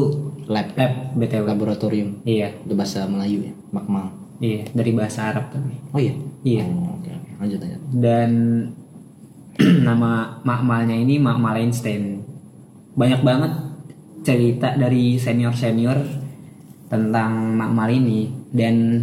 lab. 0.48 0.72
lab 0.78 1.18
btw 1.18 1.44
laboratorium. 1.44 2.24
Iya. 2.24 2.64
Itu 2.64 2.74
bahasa 2.78 3.04
Melayu 3.06 3.52
ya 3.52 3.54
makmal. 3.72 4.12
Iya 4.42 4.68
dari 4.72 4.92
bahasa 4.94 5.32
Arab 5.32 5.50
tapi. 5.52 5.74
Oh 5.92 6.00
iya? 6.00 6.14
Iya. 6.46 6.64
Oh, 6.68 7.00
oke 7.00 7.10
oke. 7.10 7.32
Lanjut 7.42 7.60
lanjut. 7.60 7.82
Dan 7.92 8.32
nama 9.88 10.42
makmalnya 10.48 10.96
ini 10.96 11.18
makmal 11.18 11.60
Einstein 11.60 12.24
banyak 12.96 13.24
banget 13.24 13.52
cerita 14.22 14.76
dari 14.78 15.18
senior 15.18 15.56
senior 15.56 15.98
tentang 16.92 17.56
makmal 17.56 17.88
ini 17.88 18.28
dan 18.52 19.00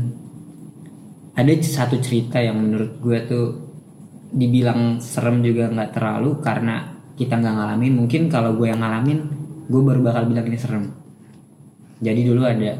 ada 1.33 1.53
satu 1.65 1.97
cerita 2.05 2.37
yang 2.37 2.61
menurut 2.61 3.01
gue 3.01 3.19
tuh 3.25 3.47
dibilang 4.29 5.01
serem 5.01 5.41
juga 5.41 5.73
nggak 5.73 5.97
terlalu 5.97 6.37
karena 6.45 6.85
kita 7.17 7.41
nggak 7.41 7.55
ngalamin. 7.57 7.93
Mungkin 7.97 8.29
kalau 8.29 8.53
gue 8.61 8.69
yang 8.69 8.85
ngalamin 8.85 9.19
gue 9.67 9.81
baru 9.81 10.01
bakal 10.05 10.29
bilang 10.29 10.45
ini 10.45 10.59
serem. 10.61 10.85
Jadi 11.99 12.21
dulu 12.29 12.45
ada 12.45 12.77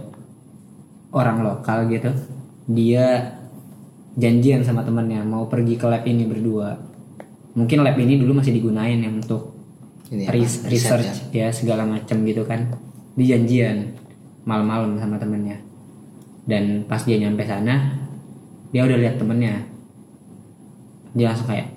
orang 1.17 1.41
lokal 1.41 1.89
gitu. 1.89 2.13
Dia 2.69 3.33
janjian 4.19 4.61
sama 4.61 4.85
temennya 4.85 5.25
mau 5.25 5.49
pergi 5.49 5.79
ke 5.79 5.87
lab 5.89 6.05
ini 6.05 6.29
berdua. 6.29 6.77
Mungkin 7.57 7.81
lab 7.81 7.97
ini 7.97 8.21
dulu 8.21 8.43
masih 8.43 8.53
digunain 8.53 8.99
ya 9.01 9.09
untuk 9.09 9.57
Ini 10.13 10.29
apa? 10.29 10.35
res- 10.37 10.63
Riset 10.67 10.71
research 11.01 11.11
ya? 11.33 11.49
segala 11.51 11.89
macam 11.89 12.21
gitu 12.27 12.45
kan. 12.45 12.75
Di 13.17 13.25
janjian 13.25 13.97
malam-malam 14.49 14.97
sama 14.97 15.21
temennya. 15.21 15.61
Dan 16.49 16.89
pas 16.89 17.05
dia 17.05 17.21
nyampe 17.21 17.45
sana 17.45 18.01
dia 18.73 18.89
udah 18.89 18.97
lihat 18.97 19.21
temennya. 19.21 19.69
Dia 21.13 21.29
langsung 21.29 21.53
kayak 21.53 21.69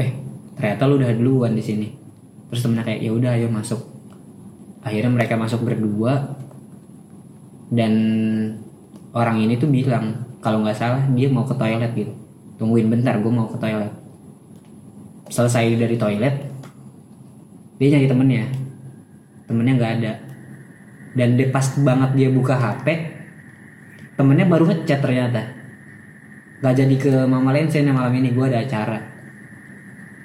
eh 0.00 0.10
ternyata 0.56 0.88
lu 0.88 0.96
udah 0.96 1.12
duluan 1.12 1.52
di 1.52 1.60
sini. 1.60 1.88
Terus 2.48 2.64
temennya 2.64 2.88
kayak 2.88 3.00
ya 3.04 3.12
udah 3.12 3.30
ayo 3.36 3.52
masuk. 3.52 3.84
Akhirnya 4.80 5.12
mereka 5.12 5.36
masuk 5.36 5.60
berdua. 5.60 6.40
Dan 7.68 7.92
orang 9.12 9.44
ini 9.44 9.60
tuh 9.60 9.68
bilang 9.68 10.24
kalau 10.40 10.64
nggak 10.64 10.76
salah 10.76 11.04
dia 11.12 11.28
mau 11.28 11.44
ke 11.44 11.52
toilet 11.52 11.92
gitu. 11.92 12.12
Tungguin 12.56 12.88
bentar 12.88 13.20
gue 13.20 13.32
mau 13.32 13.44
ke 13.52 13.60
toilet. 13.60 13.92
Selesai 15.28 15.76
dari 15.76 15.96
toilet 16.00 16.34
dia 17.76 17.88
nyari 17.92 18.08
temennya. 18.08 18.44
Temennya 19.44 19.74
nggak 19.76 19.92
ada 20.00 20.23
dan 21.14 21.38
dia 21.38 21.48
pas 21.48 21.64
banget 21.78 22.10
dia 22.18 22.28
buka 22.28 22.58
HP 22.58 23.14
temennya 24.18 24.46
baru 24.46 24.70
ngechat 24.70 24.98
ternyata. 25.02 25.42
Nggak 26.62 26.74
jadi 26.74 26.94
ke 26.98 27.12
Mama 27.26 27.50
Lensen 27.54 27.90
malam 27.90 28.14
ini 28.14 28.30
gue 28.34 28.44
ada 28.46 28.62
acara. 28.62 28.98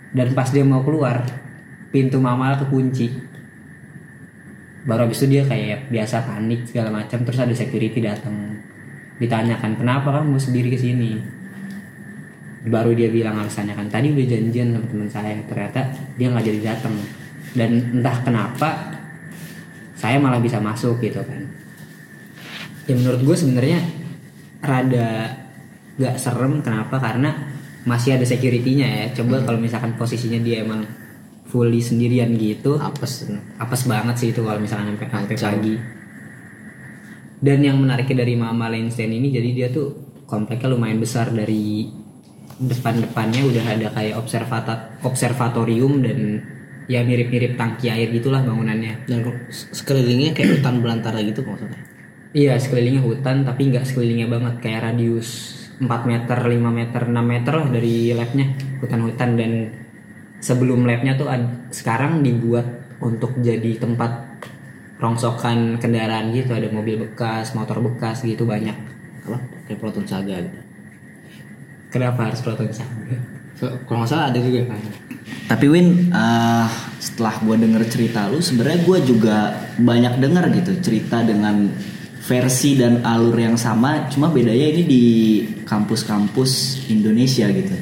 Dan 0.10 0.34
pas 0.34 0.49
dia 0.49 0.65
mau 0.65 0.82
keluar 0.82 1.21
pintu 1.93 2.17
Mama 2.17 2.58
kekunci. 2.58 3.30
Baru 4.86 5.06
habis 5.06 5.21
itu 5.21 5.38
dia 5.38 5.43
kayak 5.45 5.93
biasa 5.93 6.25
panik 6.25 6.65
segala 6.65 6.89
macam 6.89 7.21
terus 7.21 7.38
ada 7.38 7.54
security 7.54 7.99
datang 7.99 8.58
ditanyakan 9.19 9.75
kenapa 9.75 10.10
kamu 10.15 10.39
sendiri 10.39 10.71
ke 10.73 10.80
sini? 10.80 11.19
Baru 12.65 12.95
dia 12.95 13.12
bilang 13.12 13.38
alasannya 13.38 13.75
kan 13.75 13.88
tadi 13.91 14.15
udah 14.15 14.25
janjian 14.25 14.73
sama 14.73 14.88
teman 14.88 15.10
saya 15.12 15.36
ternyata 15.45 15.80
dia 16.15 16.28
nggak 16.32 16.45
jadi 16.47 16.60
datang 16.73 16.95
dan 17.54 17.71
entah 17.99 18.17
kenapa 18.23 18.98
saya 19.99 20.15
malah 20.15 20.39
bisa 20.39 20.63
masuk 20.63 21.03
gitu 21.03 21.19
kan. 21.19 21.43
Ya 22.88 22.95
menurut 22.95 23.19
gue 23.19 23.35
sebenarnya 23.35 23.83
rada 24.63 25.35
gak 25.99 26.15
serem. 26.15 26.63
Kenapa? 26.63 26.95
Karena 27.03 27.35
masih 27.83 28.15
ada 28.15 28.23
securitynya 28.23 28.88
ya. 28.88 29.05
Coba 29.12 29.43
kalau 29.43 29.59
misalkan 29.59 29.99
posisinya 29.99 30.39
dia 30.39 30.63
emang 30.63 30.88
fully 31.51 31.83
sendirian 31.83 32.31
gitu 32.39 32.79
apes. 32.79 33.27
apes 33.59 33.81
banget 33.83 34.15
sih 34.15 34.29
itu 34.31 34.39
kalau 34.39 34.63
misalnya 34.63 34.95
sampai 34.95 35.07
sampai 35.12 35.35
pagi. 35.35 35.75
Dan 37.39 37.59
yang 37.59 37.79
menariknya 37.79 38.23
dari 38.23 38.39
Mama 38.39 38.71
Leinstein 38.71 39.12
ini 39.12 39.31
jadi 39.35 39.49
dia 39.51 39.67
tuh 39.67 40.23
kompleknya 40.23 40.71
lumayan 40.71 41.03
besar. 41.03 41.27
Dari 41.35 41.91
depan-depannya 42.59 43.41
udah 43.43 43.65
ada 43.67 43.88
kayak 43.95 44.15
observata 44.15 44.99
observatorium 45.03 46.03
dan 46.03 46.19
ya 46.89 47.06
mirip-mirip 47.06 47.54
tangki 47.54 47.88
air 47.93 48.10
gitulah 48.10 48.41
bangunannya. 48.41 49.06
Dan 49.06 49.21
sekelilingnya 49.49 50.34
kayak 50.34 50.60
hutan 50.60 50.82
belantara 50.82 51.21
gitu 51.21 51.45
salah 51.45 51.88
iya 52.30 52.62
sekelilingnya 52.62 53.02
hutan 53.02 53.45
tapi 53.45 53.69
nggak 53.69 53.86
sekelilingnya 53.86 54.28
banget. 54.28 54.56
Kayak 54.65 54.91
radius 54.91 55.30
4 55.78 55.88
meter 56.10 56.38
5 56.41 56.60
meter 56.73 57.02
6 57.06 57.13
meter 57.21 57.54
lah 57.54 57.67
dari 57.69 58.12
labnya 58.17 58.45
hutan-hutan. 58.82 59.30
Dan 59.38 59.52
sebelum 60.41 60.84
labnya 60.89 61.13
tuh 61.13 61.30
ad- 61.30 61.69
sekarang 61.69 62.25
dibuat 62.25 62.97
untuk 62.99 63.38
jadi 63.39 63.78
tempat 63.78 64.41
rongsokan 64.97 65.78
kendaraan 65.78 66.34
gitu. 66.34 66.58
Ada 66.58 66.73
mobil 66.73 66.97
bekas 66.97 67.54
motor 67.54 67.80
bekas 67.86 68.25
gitu 68.25 68.49
banyak. 68.49 68.75
Apa? 69.30 69.38
Kayak 69.69 69.80
Proton 69.80 70.06
Saga 70.10 70.41
gitu? 70.41 70.60
Kenapa 71.89 72.30
harus 72.30 72.41
proton 72.45 72.69
saga 72.69 73.17
kalau 73.60 74.04
nggak 74.04 74.10
salah 74.10 74.32
ada 74.32 74.39
juga 74.39 74.72
Tapi 75.50 75.65
Win, 75.65 76.13
eh, 76.13 76.67
setelah 77.02 77.36
gue 77.41 77.56
denger 77.58 77.84
cerita 77.89 78.30
lu, 78.30 78.39
sebenarnya 78.39 78.80
gue 78.86 78.98
juga 79.02 79.38
banyak 79.82 80.22
denger 80.22 80.45
gitu 80.62 80.72
cerita 80.80 81.26
dengan 81.26 81.69
versi 82.22 82.78
dan 82.78 83.02
alur 83.02 83.34
yang 83.34 83.58
sama, 83.58 84.06
cuma 84.13 84.30
bedanya 84.30 84.69
ini 84.69 84.84
di 84.86 85.06
kampus-kampus 85.65 86.86
Indonesia 86.93 87.50
gitu. 87.50 87.76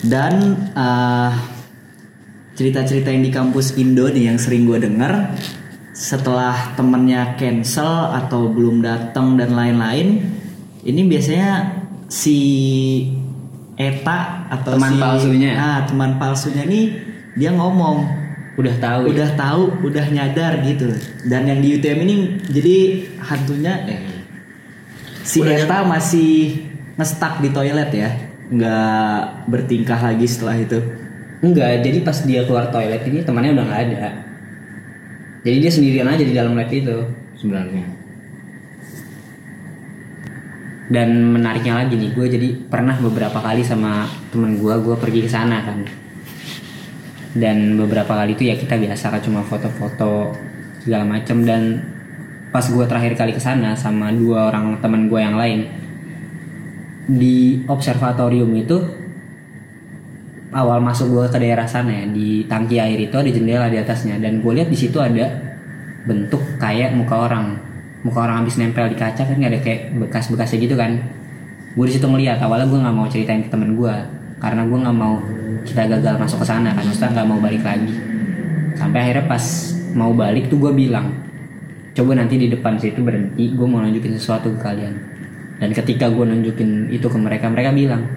Dan 0.00 0.56
eh, 0.72 1.32
cerita-cerita 2.56 3.12
yang 3.12 3.22
di 3.22 3.32
kampus 3.32 3.76
Indo 3.76 4.08
nih 4.08 4.32
yang 4.32 4.38
sering 4.40 4.64
gue 4.64 4.80
denger, 4.80 5.36
setelah 5.92 6.72
temennya 6.78 7.36
cancel 7.36 8.16
atau 8.16 8.48
belum 8.48 8.80
datang 8.80 9.36
dan 9.36 9.52
lain-lain, 9.52 10.24
ini 10.88 11.00
biasanya 11.04 11.84
si 12.08 12.38
Eta 13.78 14.18
atau 14.50 14.74
Teman 14.74 14.92
si- 14.92 15.00
palsunya. 15.00 15.50
ah 15.54 15.78
teman 15.86 16.18
palsunya 16.18 16.66
nih 16.66 16.98
dia 17.32 17.54
ngomong. 17.54 18.10
Udah 18.58 18.74
tahu 18.74 19.06
ya? 19.06 19.08
udah 19.14 19.28
tahu 19.38 19.62
udah 19.86 20.06
nyadar 20.10 20.58
gitu. 20.66 20.90
Dan 21.22 21.46
yang 21.46 21.62
di 21.62 21.78
UTM 21.78 21.98
ini 22.02 22.14
jadi 22.44 22.76
hantunya 23.22 23.72
eh, 23.86 24.02
si 25.22 25.38
Udah 25.38 25.54
Eta 25.56 25.86
masih 25.86 26.66
ngestak 26.98 27.38
di 27.38 27.54
toilet 27.54 27.90
ya. 27.94 28.10
Nggak 28.50 29.46
bertingkah 29.46 30.00
lagi 30.02 30.26
setelah 30.26 30.58
itu. 30.58 30.82
Enggak 31.38 31.86
jadi 31.86 32.02
pas 32.02 32.18
dia 32.20 32.42
keluar 32.42 32.66
toilet 32.68 33.06
ini 33.06 33.22
temannya 33.22 33.54
udah 33.54 33.64
nggak 33.64 33.82
ada. 33.86 34.10
Jadi 35.46 35.56
dia 35.62 35.70
sendirian 35.70 36.10
aja 36.10 36.24
di 36.26 36.34
dalam 36.34 36.58
lab 36.58 36.66
itu. 36.66 36.98
Sebenarnya 37.38 37.86
dan 40.88 41.36
menariknya 41.36 41.84
lagi 41.84 42.00
nih 42.00 42.16
gue 42.16 42.26
jadi 42.32 42.48
pernah 42.68 42.96
beberapa 42.96 43.44
kali 43.44 43.60
sama 43.60 44.08
temen 44.32 44.56
gue 44.56 44.74
gue 44.80 44.96
pergi 44.96 45.20
ke 45.24 45.30
sana 45.30 45.60
kan. 45.60 45.84
Dan 47.36 47.76
beberapa 47.76 48.16
kali 48.16 48.32
itu 48.32 48.48
ya 48.48 48.56
kita 48.56 48.80
biasa 48.80 49.12
kan 49.12 49.20
cuma 49.20 49.44
foto-foto 49.44 50.32
segala 50.80 51.04
macam 51.04 51.44
dan 51.44 51.84
pas 52.48 52.64
gue 52.64 52.84
terakhir 52.88 53.12
kali 53.20 53.36
ke 53.36 53.42
sana 53.44 53.76
sama 53.76 54.08
dua 54.16 54.48
orang 54.48 54.80
teman 54.80 55.12
gue 55.12 55.20
yang 55.20 55.36
lain 55.36 55.68
di 57.04 57.60
observatorium 57.68 58.48
itu 58.56 58.80
awal 60.56 60.80
masuk 60.80 61.12
gue 61.12 61.24
ke 61.28 61.36
daerah 61.36 61.68
sana 61.68 61.92
ya 61.92 62.04
di 62.08 62.48
tangki 62.48 62.80
air 62.80 62.96
itu 62.96 63.12
ada 63.12 63.28
jendela 63.28 63.68
di 63.68 63.76
atasnya. 63.76 64.16
Dan 64.16 64.40
gue 64.40 64.52
lihat 64.56 64.72
di 64.72 64.78
situ 64.80 64.96
ada 64.96 65.28
bentuk 66.08 66.40
kayak 66.56 66.96
muka 66.96 67.28
orang 67.28 67.67
muka 68.08 68.24
orang 68.24 68.40
habis 68.40 68.56
nempel 68.56 68.88
di 68.88 68.96
kaca 68.96 69.20
kan 69.28 69.36
ada 69.36 69.60
kayak 69.60 69.92
bekas-bekasnya 70.00 70.58
gitu 70.64 70.74
kan. 70.80 70.96
Gue 71.76 71.84
di 71.84 71.92
situ 71.92 72.08
ngeliat 72.08 72.40
awalnya 72.40 72.64
gue 72.64 72.80
nggak 72.80 72.96
mau 72.96 73.06
ceritain 73.06 73.44
ke 73.44 73.52
temen 73.52 73.76
gue 73.76 73.94
karena 74.40 74.64
gue 74.64 74.78
nggak 74.80 74.96
mau 74.96 75.20
kita 75.68 75.84
gagal 75.84 76.14
masuk 76.16 76.40
ke 76.40 76.46
sana 76.48 76.72
kan. 76.72 76.82
Maksudnya 76.88 77.12
nggak 77.20 77.28
mau 77.28 77.38
balik 77.38 77.60
lagi. 77.60 77.92
Sampai 78.80 78.98
akhirnya 79.04 79.28
pas 79.28 79.44
mau 79.92 80.10
balik 80.16 80.48
tuh 80.48 80.56
gue 80.56 80.72
bilang 80.72 81.12
coba 81.92 82.16
nanti 82.16 82.40
di 82.40 82.48
depan 82.48 82.80
situ 82.80 83.04
berhenti 83.04 83.52
gue 83.52 83.66
mau 83.68 83.84
nunjukin 83.84 84.16
sesuatu 84.16 84.48
ke 84.56 84.58
kalian. 84.64 84.94
Dan 85.60 85.70
ketika 85.76 86.08
gue 86.08 86.24
nunjukin 86.24 86.88
itu 86.88 87.04
ke 87.04 87.18
mereka 87.20 87.52
mereka 87.52 87.76
bilang 87.76 88.08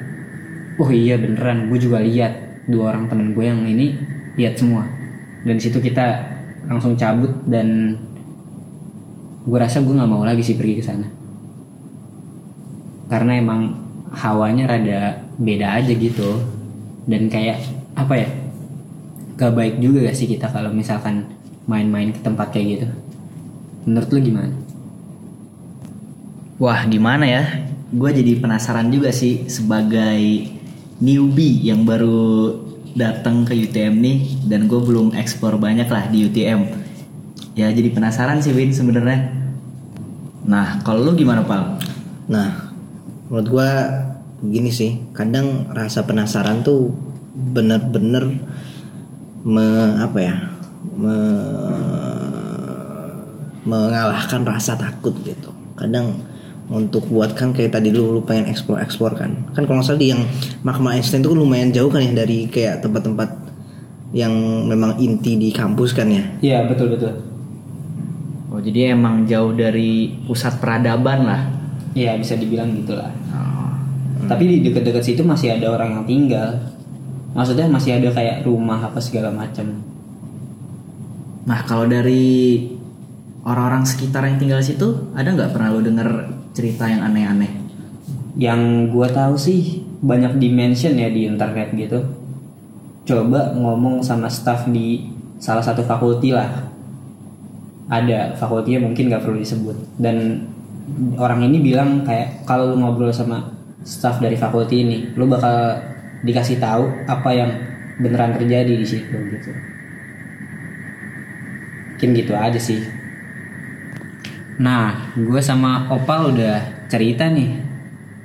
oh 0.79 0.87
iya 0.87 1.19
beneran 1.19 1.67
gue 1.67 1.77
juga 1.77 1.99
lihat 1.99 2.63
dua 2.71 2.95
orang 2.95 3.11
temen 3.11 3.35
gue 3.35 3.43
yang 3.43 3.59
ini 3.67 3.99
lihat 4.39 4.55
semua. 4.55 4.87
Dan 5.43 5.59
situ 5.59 5.83
kita 5.83 6.31
langsung 6.69 6.93
cabut 6.93 7.33
dan 7.49 7.97
gue 9.41 9.57
rasa 9.57 9.81
gue 9.81 9.93
nggak 9.93 10.11
mau 10.11 10.21
lagi 10.21 10.45
sih 10.45 10.57
pergi 10.57 10.75
ke 10.77 10.83
sana 10.85 11.07
karena 13.09 13.41
emang 13.41 13.61
hawanya 14.11 14.69
rada 14.71 15.01
beda 15.39 15.81
aja 15.81 15.91
gitu 15.91 16.41
dan 17.09 17.27
kayak 17.27 17.63
apa 17.97 18.13
ya 18.13 18.29
gak 19.35 19.57
baik 19.57 19.75
juga 19.81 20.05
gak 20.05 20.15
sih 20.15 20.29
kita 20.29 20.53
kalau 20.53 20.69
misalkan 20.69 21.25
main-main 21.65 22.13
ke 22.13 22.21
tempat 22.21 22.53
kayak 22.53 22.67
gitu 22.77 22.87
menurut 23.89 24.09
lu 24.13 24.19
gimana 24.21 24.53
Wah 26.61 26.85
gimana 26.85 27.25
ya? 27.25 27.65
Gue 27.89 28.13
jadi 28.13 28.37
penasaran 28.37 28.93
juga 28.93 29.09
sih 29.09 29.49
sebagai 29.49 30.45
newbie 31.01 31.57
yang 31.65 31.89
baru 31.89 32.53
datang 32.93 33.49
ke 33.49 33.57
UTM 33.57 33.97
nih 33.97 34.17
dan 34.45 34.69
gue 34.69 34.77
belum 34.77 35.17
eksplor 35.17 35.57
banyak 35.57 35.89
lah 35.89 36.05
di 36.13 36.29
UTM. 36.29 36.80
Ya 37.61 37.69
jadi 37.69 37.93
penasaran 37.93 38.41
sih 38.41 38.57
Win 38.57 38.73
sebenarnya. 38.73 39.29
Nah 40.49 40.81
kalau 40.81 41.05
lu 41.05 41.13
gimana 41.13 41.45
Pal? 41.45 41.77
Nah, 42.25 42.73
menurut 43.29 43.47
gua 43.53 43.69
gini 44.41 44.73
sih, 44.73 44.97
kadang 45.13 45.69
rasa 45.69 46.01
penasaran 46.01 46.65
tuh 46.65 46.89
bener-bener 47.53 48.33
me, 49.45 49.65
apa 50.01 50.17
ya, 50.17 50.35
me- 50.97 51.61
mengalahkan 53.61 54.41
rasa 54.41 54.73
takut 54.73 55.13
gitu. 55.21 55.53
Kadang 55.77 56.17
untuk 56.71 57.05
buat 57.11 57.37
kan 57.37 57.53
kayak 57.53 57.77
tadi 57.77 57.93
lu, 57.93 58.15
lu 58.15 58.21
pengen 58.23 58.47
explore 58.47 58.79
explore 58.79 59.11
kan 59.11 59.35
kan 59.51 59.67
kalau 59.67 59.83
nggak 59.83 59.91
salah 59.91 59.99
di 59.99 60.15
yang 60.15 60.23
makam 60.63 60.87
Einstein 60.87 61.19
itu 61.19 61.35
kan 61.35 61.39
lumayan 61.43 61.69
jauh 61.75 61.91
kan 61.91 61.99
ya 61.99 62.15
dari 62.15 62.47
kayak 62.47 62.79
tempat-tempat 62.79 63.27
yang 64.15 64.31
memang 64.71 64.95
inti 65.03 65.35
di 65.35 65.51
kampus 65.51 65.91
kan 65.91 66.07
ya 66.07 66.23
iya 66.39 66.63
betul 66.63 66.95
betul 66.95 67.30
jadi 68.61 68.95
emang 68.95 69.25
jauh 69.25 69.51
dari 69.51 70.13
pusat 70.25 70.61
peradaban 70.61 71.25
lah. 71.25 71.41
iya 71.91 72.15
bisa 72.15 72.39
dibilang 72.39 72.71
gitulah. 72.71 73.11
Tapi 74.21 74.43
di 74.47 74.55
dekat-dekat 74.63 75.03
situ 75.03 75.21
masih 75.27 75.59
ada 75.59 75.75
orang 75.75 75.99
yang 75.99 76.05
tinggal. 76.07 76.49
Maksudnya 77.35 77.67
masih 77.67 77.99
ada 77.99 78.13
kayak 78.15 78.47
rumah 78.47 78.79
apa 78.79 79.01
segala 79.03 79.27
macam. 79.33 79.81
Nah 81.43 81.59
kalau 81.67 81.89
dari 81.89 82.63
orang-orang 83.43 83.83
sekitar 83.83 84.23
yang 84.23 84.39
tinggal 84.39 84.63
di 84.63 84.71
situ 84.71 85.11
ada 85.17 85.35
nggak 85.35 85.51
pernah 85.51 85.73
lu 85.73 85.83
denger 85.83 86.09
cerita 86.55 86.87
yang 86.87 87.03
aneh-aneh? 87.03 87.61
yang 88.39 88.87
gua 88.87 89.11
tahu 89.11 89.35
sih 89.35 89.83
banyak 89.99 90.39
dimension 90.39 90.95
ya 90.95 91.11
di 91.11 91.27
internet 91.27 91.75
gitu. 91.75 91.99
Coba 93.03 93.51
ngomong 93.51 93.99
sama 94.05 94.31
staff 94.31 94.69
di 94.71 95.03
salah 95.41 95.65
satu 95.65 95.83
fakulti 95.83 96.31
lah 96.31 96.70
ada 97.91 98.31
fakultinya 98.39 98.87
mungkin 98.87 99.11
nggak 99.11 99.23
perlu 99.27 99.37
disebut. 99.43 99.99
Dan 99.99 100.47
orang 101.19 101.43
ini 101.45 101.59
bilang 101.59 102.07
kayak 102.07 102.47
kalau 102.47 102.71
lu 102.71 102.79
ngobrol 102.79 103.11
sama 103.11 103.51
staff 103.83 104.23
dari 104.23 104.39
fakulti 104.39 104.81
ini 104.81 104.97
lu 105.19 105.27
bakal 105.27 105.77
dikasih 106.23 106.61
tahu 106.61 106.87
apa 107.05 107.29
yang 107.35 107.51
beneran 107.99 108.33
terjadi 108.39 108.71
di 108.71 108.87
situ 108.87 109.17
gitu. 109.35 109.51
Mungkin 111.91 112.09
gitu 112.17 112.33
aja 112.33 112.57
sih. 112.57 112.81
Nah 114.57 115.13
gue 115.13 115.41
sama 115.43 115.91
Opal 115.91 116.33
udah 116.33 116.87
cerita 116.89 117.29
nih. 117.29 117.61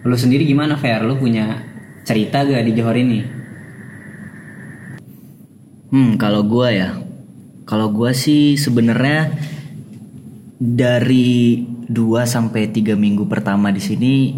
Lu 0.07 0.15
sendiri 0.15 0.47
gimana 0.47 0.79
Fer? 0.79 1.03
Lu 1.03 1.19
punya 1.19 1.61
cerita 2.07 2.47
gak 2.47 2.63
di 2.63 2.73
Johor 2.79 2.95
ini? 2.95 3.21
Hmm, 5.91 6.15
kalau 6.19 6.43
gua 6.47 6.71
ya, 6.71 6.99
kalau 7.67 7.91
gua 7.91 8.15
sih 8.15 8.59
sebenarnya 8.59 9.35
dari 10.57 11.61
2 11.87 12.25
sampai 12.25 12.73
3 12.73 12.97
minggu 12.97 13.29
pertama 13.29 13.69
di 13.69 13.81
sini 13.81 14.33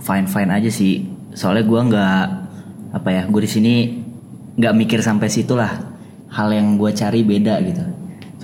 fine 0.00 0.26
fine 0.26 0.50
aja 0.50 0.70
sih. 0.72 1.04
Soalnya 1.32 1.64
gua 1.64 1.80
nggak 1.86 2.24
apa 2.92 3.08
ya, 3.08 3.22
gue 3.28 3.42
di 3.44 3.50
sini 3.50 3.74
nggak 4.56 4.74
mikir 4.76 5.00
sampai 5.00 5.28
situ 5.28 5.52
lah. 5.56 5.92
Hal 6.32 6.52
yang 6.52 6.76
gua 6.76 6.92
cari 6.92 7.20
beda 7.24 7.60
gitu. 7.64 7.84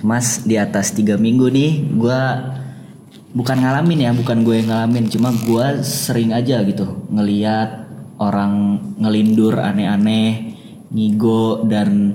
Cuma 0.01 0.21
s- 0.21 0.45
di 0.45 0.55
atas 0.55 0.93
tiga 0.93 1.17
minggu 1.17 1.49
nih, 1.49 1.71
gua 1.97 2.53
bukan 3.33 3.57
ngalamin 3.61 4.09
ya, 4.09 4.11
bukan 4.13 4.41
gue 4.41 4.61
yang 4.61 4.69
ngalamin, 4.73 5.05
cuma 5.09 5.29
gua 5.45 5.81
sering 5.85 6.33
aja 6.33 6.61
gitu 6.65 7.09
ngeliat 7.09 7.89
orang 8.17 8.77
ngelindur 8.97 9.57
aneh-aneh, 9.59 10.55
ngigo 10.93 11.65
dan 11.65 12.13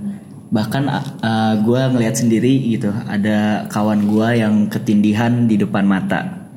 bahkan 0.53 0.87
uh, 0.89 1.55
gue 1.61 1.81
ngelihat 1.95 2.21
sendiri 2.21 2.53
gitu 2.77 2.93
ada 3.09 3.69
kawan 3.73 4.09
gue 4.09 4.29
yang 4.41 4.55
ketindihan 4.69 5.49
di 5.49 5.57
depan 5.61 5.85
mata. 5.89 6.49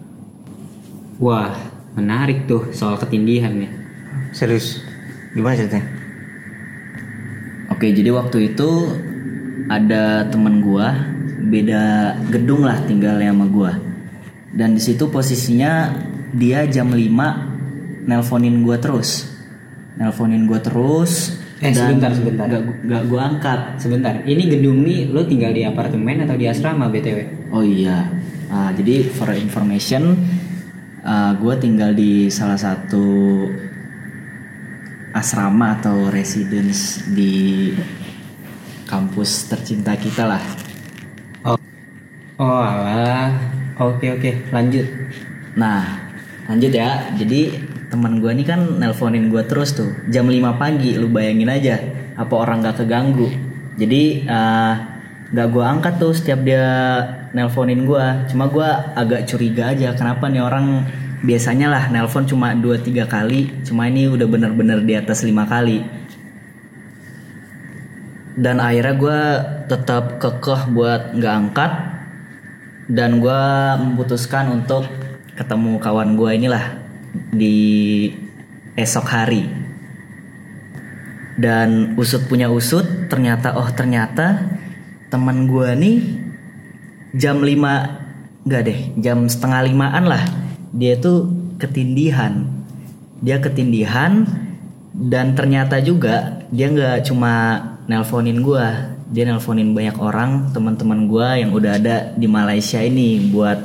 Wah 1.17 1.55
menarik 1.97 2.45
tuh 2.45 2.71
soal 2.75 2.99
ketindihan 2.99 3.53
ya 3.57 3.69
serius? 4.35 4.83
Gimana 5.33 5.57
ceritanya? 5.57 5.87
Oke 7.73 7.93
jadi 7.93 8.09
waktu 8.13 8.53
itu 8.53 8.69
ada 9.67 10.27
temen 10.29 10.63
gue 10.63 10.87
beda 11.47 12.15
gedung 12.33 12.67
lah 12.67 12.79
tinggalnya 12.85 13.31
sama 13.31 13.47
gue 13.47 13.71
dan 14.57 14.73
di 14.73 14.81
situ 14.81 15.07
posisinya 15.11 15.93
dia 16.33 16.65
jam 16.65 16.89
5 16.89 18.07
nelponin 18.07 18.63
gue 18.63 18.77
terus. 18.79 19.27
Nelponin 19.99 20.47
gue 20.47 20.59
terus 20.63 21.35
Eh, 21.57 21.73
dan 21.73 21.97
sebentar, 21.97 22.11
sebentar. 22.13 22.45
gak, 22.45 22.63
gak 22.85 23.03
gue 23.09 23.21
angkat. 23.21 23.59
Sebentar. 23.81 24.13
Ini 24.21 24.43
gedung 24.45 24.85
nih 24.85 25.09
lo 25.09 25.25
tinggal 25.25 25.51
di 25.57 25.65
apartemen 25.65 26.21
atau 26.21 26.37
di 26.37 26.45
asrama 26.45 26.85
btw 26.85 27.49
Oh 27.49 27.65
iya, 27.65 28.05
Ah, 28.47 28.71
jadi 28.71 29.03
for 29.11 29.33
information, 29.35 30.15
gue 31.35 31.53
tinggal 31.59 31.91
di 31.91 32.31
salah 32.31 32.55
satu 32.55 33.43
asrama 35.11 35.75
atau 35.79 36.07
residence 36.07 37.03
di 37.11 37.73
kampus 38.87 39.51
tercinta 39.51 39.97
kita 39.99 40.23
lah. 40.29 40.43
oh. 41.43 41.59
Oh 42.39 42.61
alah. 42.63 43.33
Oke 43.77 44.13
oke. 44.15 44.31
Lanjut. 44.53 44.85
Nah, 45.57 46.07
lanjut 46.47 46.71
ya. 46.71 47.11
Jadi 47.19 47.66
teman 47.87 48.19
gue 48.19 48.31
ini 48.31 48.43
kan 48.43 48.79
nelponin 48.79 49.31
gue 49.31 49.43
terus 49.47 49.75
tuh 49.75 49.89
jam 50.11 50.27
5 50.27 50.59
pagi. 50.59 50.95
Lu 50.99 51.07
bayangin 51.07 51.49
aja, 51.51 51.75
apa 52.19 52.33
orang 52.35 52.63
gak 52.63 52.83
keganggu? 52.83 53.27
Jadi 53.77 54.27
eh, 54.27 54.73
nggak 55.27 55.47
gue 55.51 55.63
angkat 55.63 55.93
tuh 55.99 56.11
setiap 56.15 56.39
dia 56.43 56.65
nelponin 57.31 57.83
gue. 57.83 58.05
Cuma 58.31 58.47
gue 58.47 58.67
agak 58.95 59.27
curiga 59.27 59.71
aja 59.71 59.93
kenapa 59.95 60.31
nih 60.31 60.43
orang 60.43 60.87
biasanya 61.21 61.67
lah 61.67 61.83
nelpon 61.89 62.25
cuma 62.25 62.53
2-3 62.55 63.07
kali. 63.07 63.63
Cuma 63.63 63.87
ini 63.87 64.07
udah 64.07 64.27
bener-bener 64.27 64.83
di 64.83 64.93
atas 64.95 65.23
lima 65.27 65.45
kali. 65.45 65.83
Dan 68.37 68.61
akhirnya 68.61 68.95
gue 68.95 69.21
tetap 69.65 70.21
kekeh 70.21 70.69
buat 70.69 71.17
nggak 71.17 71.33
angkat 71.33 71.71
dan 72.87 73.19
gue 73.19 73.43
memutuskan 73.83 74.47
untuk 74.53 74.87
ketemu 75.35 75.81
kawan 75.81 76.15
gue 76.15 76.31
inilah 76.37 76.86
di 77.33 77.57
esok 78.77 79.07
hari. 79.07 79.43
Dan 81.37 81.93
usut 82.01 82.25
punya 82.25 82.49
usut 82.49 83.09
ternyata 83.09 83.53
oh 83.53 83.69
ternyata 83.69 84.57
teman 85.13 85.45
gue 85.45 85.69
nih 85.77 85.97
jam 87.13 87.39
5 87.39 88.45
enggak 88.45 88.61
deh 88.65 88.79
jam 88.97 89.29
setengah 89.29 89.61
limaan 89.69 90.05
lah. 90.09 90.23
Dia 90.73 90.97
tuh 90.97 91.29
ketindihan. 91.61 92.49
Dia 93.21 93.41
ketindihan 93.41 94.25
dan 94.97 95.37
ternyata 95.37 95.77
juga 95.77 96.41
dia 96.49 96.73
nggak 96.73 97.05
cuma 97.05 97.33
nelponin 97.85 98.41
gue 98.41 98.67
dia 99.07 99.23
nelponin 99.23 99.71
banyak 99.71 99.97
orang 100.03 100.51
teman-teman 100.51 101.07
gue 101.07 101.29
yang 101.45 101.51
udah 101.55 101.79
ada 101.79 102.11
di 102.17 102.27
Malaysia 102.27 102.83
ini 102.83 103.31
buat 103.31 103.55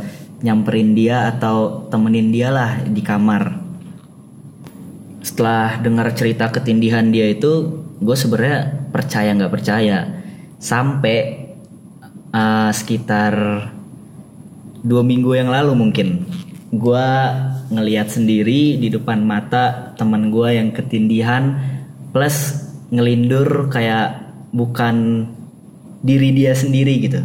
nyamperin 0.43 0.93
dia 0.93 1.31
atau 1.31 1.87
temenin 1.89 2.35
dia 2.35 2.51
lah 2.51 2.83
di 2.83 3.01
kamar. 3.01 3.63
Setelah 5.23 5.79
dengar 5.79 6.11
cerita 6.19 6.51
ketindihan 6.51 7.07
dia 7.09 7.31
itu 7.31 7.83
gue 8.03 8.17
sebenarnya 8.19 8.91
percaya 8.91 9.31
nggak 9.39 9.55
percaya. 9.55 9.99
Sampai 10.59 11.49
uh, 12.35 12.71
sekitar 12.75 13.35
dua 14.83 15.03
minggu 15.07 15.39
yang 15.39 15.51
lalu 15.51 15.79
mungkin 15.79 16.27
gue 16.75 17.09
ngeliat 17.71 18.11
sendiri 18.11 18.77
di 18.83 18.91
depan 18.91 19.23
mata 19.23 19.95
teman 19.95 20.35
gue 20.35 20.59
yang 20.59 20.75
ketindihan 20.75 21.55
plus 22.11 22.67
ngelindur 22.91 23.71
kayak 23.71 24.27
bukan 24.51 25.27
diri 26.03 26.35
dia 26.35 26.53
sendiri 26.53 26.95
gitu. 26.99 27.23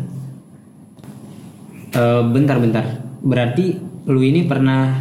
Eh, 1.97 2.21
bentar-bentar. 2.29 3.06
Berarti 3.21 3.77
lu 4.07 4.21
ini 4.23 4.45
pernah 4.47 4.93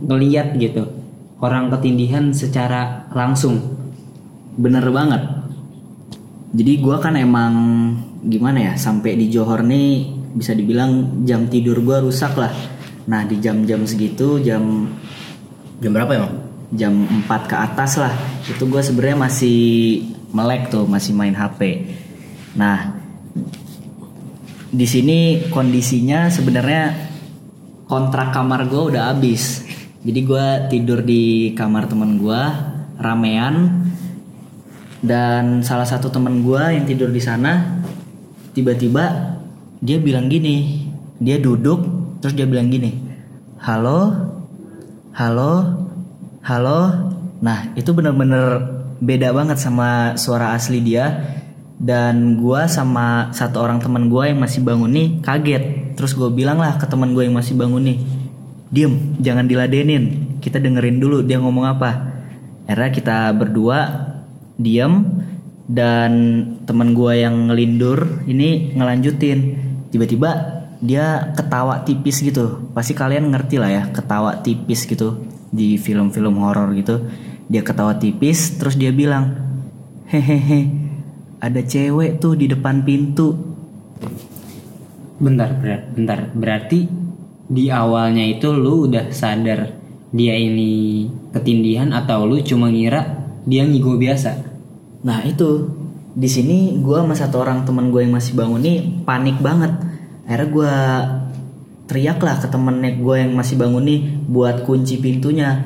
ngeliat 0.00 0.56
gitu 0.56 0.84
orang 1.40 1.68
ketindihan 1.72 2.32
secara 2.32 3.10
langsung. 3.12 3.60
Bener 4.54 4.86
banget. 4.90 5.22
Jadi 6.54 6.72
gua 6.78 7.02
kan 7.02 7.18
emang 7.18 7.54
gimana 8.24 8.72
ya 8.72 8.74
sampai 8.78 9.18
di 9.18 9.26
Johor 9.28 9.66
nih 9.66 10.06
bisa 10.34 10.54
dibilang 10.54 11.22
jam 11.26 11.50
tidur 11.50 11.82
gua 11.82 11.98
rusak 12.00 12.38
lah. 12.38 12.54
Nah 13.10 13.26
di 13.26 13.36
jam-jam 13.42 13.84
segitu 13.84 14.40
jam 14.40 14.88
Jam 15.82 15.90
berapa 15.90 16.12
emang? 16.16 16.34
jam 16.74 17.06
4 17.06 17.50
ke 17.50 17.54
atas 17.54 18.02
lah 18.02 18.10
itu 18.50 18.66
gue 18.66 18.82
sebenarnya 18.82 19.18
masih 19.18 19.60
melek 20.34 20.74
tuh 20.74 20.84
masih 20.90 21.14
main 21.14 21.30
HP. 21.30 21.86
Nah 22.58 22.98
di 24.74 24.86
sini 24.88 25.46
kondisinya 25.54 26.26
sebenarnya 26.34 27.13
kontrak 27.94 28.34
kamar 28.34 28.66
gue 28.66 28.90
udah 28.90 29.14
habis. 29.14 29.62
Jadi 30.02 30.20
gue 30.26 30.46
tidur 30.66 31.06
di 31.06 31.54
kamar 31.54 31.86
temen 31.86 32.18
gue 32.18 32.42
ramean. 32.98 33.86
Dan 34.98 35.62
salah 35.62 35.86
satu 35.86 36.10
temen 36.10 36.42
gue 36.42 36.58
yang 36.74 36.88
tidur 36.90 37.12
di 37.12 37.22
sana 37.22 37.78
tiba-tiba 38.56 39.36
dia 39.84 40.00
bilang 40.00 40.32
gini 40.32 40.86
dia 41.20 41.36
duduk 41.36 41.84
terus 42.24 42.32
dia 42.32 42.48
bilang 42.48 42.72
gini 42.72 43.04
halo? 43.60 44.14
Halo? 45.12 45.52
Halo? 46.40 46.80
Nah 47.44 47.76
itu 47.76 47.92
bener-bener 47.92 48.64
beda 48.96 49.36
banget 49.36 49.60
sama 49.60 50.16
suara 50.16 50.56
asli 50.56 50.80
dia 50.80 51.20
dan 51.84 52.40
gua 52.40 52.64
sama 52.64 53.28
satu 53.36 53.60
orang 53.60 53.76
teman 53.76 54.08
gua 54.08 54.32
yang 54.32 54.40
masih 54.40 54.64
bangun 54.64 54.88
nih 54.88 55.08
kaget. 55.20 55.64
Terus 55.94 56.16
gue 56.16 56.32
bilang 56.32 56.56
lah 56.56 56.80
ke 56.80 56.88
teman 56.88 57.12
gue 57.12 57.28
yang 57.28 57.36
masih 57.36 57.54
bangun 57.54 57.84
nih 57.84 57.98
diem 58.72 59.20
jangan 59.20 59.44
diladenin. 59.44 60.34
Kita 60.40 60.56
dengerin 60.56 60.96
dulu 60.96 61.20
dia 61.20 61.36
ngomong 61.36 61.64
apa. 61.68 61.90
Akhirnya 62.64 62.90
kita 62.90 63.16
berdua 63.36 63.78
diem 64.56 65.04
dan 65.68 66.12
teman 66.64 66.96
gua 66.96 67.12
yang 67.20 67.52
ngelindur 67.52 68.24
ini 68.24 68.72
ngelanjutin. 68.72 69.60
Tiba-tiba 69.92 70.30
dia 70.80 71.36
ketawa 71.36 71.84
tipis 71.84 72.24
gitu. 72.24 72.72
Pasti 72.72 72.96
kalian 72.96 73.28
ngerti 73.28 73.60
lah 73.60 73.70
ya 73.70 73.82
ketawa 73.92 74.40
tipis 74.40 74.88
gitu 74.88 75.20
di 75.52 75.76
film-film 75.76 76.40
horor 76.40 76.72
gitu. 76.72 77.04
Dia 77.44 77.60
ketawa 77.60 78.00
tipis 78.00 78.56
terus 78.56 78.72
dia 78.72 78.88
bilang 78.88 79.36
hehehe 80.08 80.83
ada 81.44 81.60
cewek 81.60 82.24
tuh 82.24 82.40
di 82.40 82.48
depan 82.48 82.80
pintu 82.88 83.54
Bentar, 85.14 85.54
bentar. 85.94 86.34
Berarti 86.34 86.90
di 87.46 87.70
awalnya 87.70 88.26
itu 88.26 88.50
lu 88.50 88.90
udah 88.90 89.14
sadar 89.14 89.70
dia 90.10 90.34
ini 90.34 91.06
ketindihan 91.30 91.94
atau 91.94 92.26
lu 92.26 92.42
cuma 92.42 92.66
ngira 92.66 93.14
dia 93.46 93.62
ngigo 93.62 93.94
biasa? 93.94 94.42
Nah 95.06 95.22
itu 95.22 95.70
di 96.14 96.26
sini 96.26 96.78
gue 96.82 96.98
sama 96.98 97.14
satu 97.14 97.42
orang 97.42 97.62
teman 97.62 97.94
gue 97.94 98.02
yang 98.02 98.14
masih 98.14 98.34
bangun 98.34 98.58
nih 98.58 98.78
panik 99.06 99.38
banget. 99.38 99.72
Akhirnya 100.26 100.48
gue 100.50 100.74
teriak 101.84 102.18
lah 102.18 102.36
ke 102.42 102.48
temennya 102.50 102.98
gue 102.98 103.16
yang 103.16 103.32
masih 103.38 103.54
bangun 103.54 103.86
nih 103.86 104.00
buat 104.26 104.66
kunci 104.66 104.98
pintunya. 104.98 105.62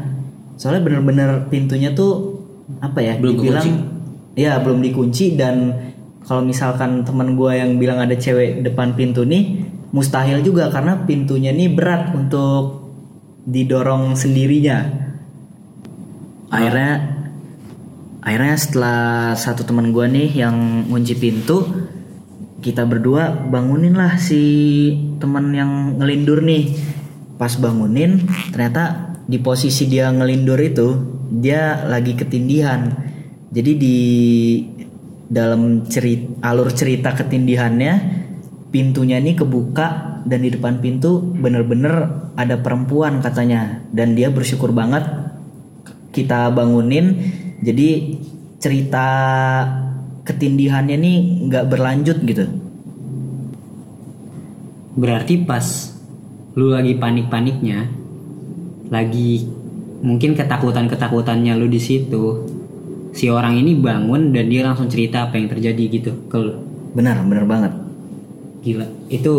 Soalnya 0.60 0.84
bener-bener 0.84 1.48
pintunya 1.48 1.96
tuh 1.96 2.42
apa 2.84 3.00
ya? 3.00 3.16
Belum 3.16 3.40
dibilang. 3.40 3.97
Ya 4.38 4.62
belum 4.62 4.78
dikunci 4.78 5.34
dan 5.34 5.74
kalau 6.22 6.46
misalkan 6.46 7.02
teman 7.02 7.34
gue 7.34 7.52
yang 7.58 7.74
bilang 7.74 7.98
ada 7.98 8.14
cewek 8.14 8.62
depan 8.62 8.94
pintu 8.94 9.26
nih 9.26 9.66
mustahil 9.90 10.44
juga 10.46 10.70
karena 10.70 11.02
pintunya 11.02 11.50
nih 11.50 11.74
berat 11.74 12.14
untuk 12.14 12.86
didorong 13.48 14.14
sendirinya. 14.14 15.08
Akhirnya 16.52 17.18
akhirnya 18.20 18.56
setelah 18.60 19.00
satu 19.34 19.64
teman 19.64 19.90
gue 19.90 20.04
nih 20.04 20.44
yang 20.44 20.86
ngunci 20.86 21.16
pintu 21.16 21.64
kita 22.60 22.84
berdua 22.84 23.32
bangunin 23.48 23.96
lah 23.96 24.20
si 24.20 24.42
teman 25.16 25.54
yang 25.54 25.96
ngelindur 25.96 26.44
nih 26.44 26.76
pas 27.40 27.54
bangunin 27.56 28.26
ternyata 28.50 29.14
di 29.24 29.38
posisi 29.38 29.86
dia 29.86 30.10
ngelindur 30.10 30.58
itu 30.60 30.88
dia 31.30 31.86
lagi 31.86 32.18
ketindihan 32.18 33.08
jadi 33.48 33.72
di 33.80 33.98
dalam 35.28 35.84
cerita 35.88 36.40
alur 36.48 36.72
cerita 36.72 37.12
ketindihannya 37.12 37.92
pintunya 38.68 39.20
ini 39.20 39.36
kebuka 39.36 40.20
dan 40.28 40.44
di 40.44 40.52
depan 40.52 40.80
pintu 40.84 41.20
bener-bener 41.20 42.28
ada 42.36 42.60
perempuan 42.60 43.24
katanya. 43.24 43.80
Dan 43.88 44.12
dia 44.12 44.28
bersyukur 44.28 44.72
banget 44.76 45.08
kita 46.12 46.52
bangunin. 46.52 47.16
Jadi 47.64 48.20
cerita 48.60 49.06
ketindihannya 50.28 50.96
nih 51.00 51.18
nggak 51.48 51.64
berlanjut 51.72 52.18
gitu. 52.22 52.44
Berarti 54.98 55.40
pas 55.46 55.64
lu 56.58 56.74
lagi 56.74 56.98
panik-paniknya, 56.98 57.86
lagi 58.90 59.46
mungkin 60.02 60.34
ketakutan-ketakutannya 60.34 61.54
lu 61.54 61.70
di 61.70 61.78
situ, 61.78 62.57
si 63.18 63.26
orang 63.26 63.58
ini 63.58 63.74
bangun 63.74 64.30
dan 64.30 64.46
dia 64.46 64.62
langsung 64.62 64.86
cerita 64.86 65.26
apa 65.26 65.34
yang 65.34 65.50
terjadi 65.50 65.84
gitu 65.90 66.30
ke 66.30 66.38
lu. 66.38 66.54
benar 66.94 67.18
benar 67.26 67.44
banget 67.50 67.72
Gila, 68.58 68.86
itu 69.06 69.34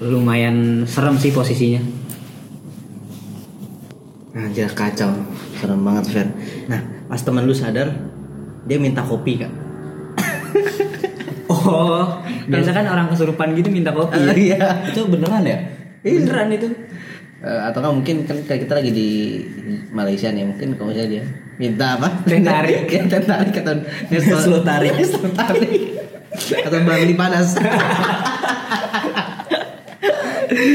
lumayan 0.00 0.88
serem 0.88 1.12
sih 1.20 1.28
posisinya. 1.28 1.84
Anjir 4.32 4.72
kacau, 4.72 5.12
serem 5.60 5.80
banget 5.84 6.04
Fer. 6.08 6.28
Nah, 6.64 6.80
pas 7.04 7.20
teman 7.20 7.44
lu 7.44 7.52
sadar, 7.52 7.92
dia 8.64 8.78
minta 8.80 9.04
kopi 9.04 9.44
kak. 9.44 9.52
Oh, 11.50 12.06
biasa 12.48 12.72
kan 12.72 12.88
orang 12.88 13.12
kesurupan 13.12 13.52
gitu 13.52 13.68
minta 13.68 13.92
kopi. 13.92 14.16
ya? 14.16 14.32
Iya. 14.56 14.58
itu 14.88 15.04
beneran 15.04 15.44
ya 15.44 15.58
Beneran 16.00 16.48
itu. 16.56 16.72
Eh, 17.44 17.60
atau 17.68 17.84
kan 17.84 17.92
mungkin 17.92 18.24
kan 18.24 18.40
kita 18.48 18.80
lagi 18.80 18.88
di 18.88 19.08
Malaysia 19.92 20.32
nih, 20.32 20.48
mungkin 20.48 20.80
kalau 20.80 20.88
misalnya 20.96 21.20
dia 21.20 21.24
minta 21.60 22.00
apa? 22.00 22.08
Teh 22.24 22.40
tarik. 22.40 22.88
ya, 22.96 23.04
teh 23.04 23.20
tarik 23.20 23.52
atau 23.60 23.76
Neslo 24.08 24.58
tarik. 24.68 24.96
Neslo 24.96 25.28
tarik. 25.36 26.00
atau 26.64 26.80
barley 26.88 27.12
panas. 27.12 27.52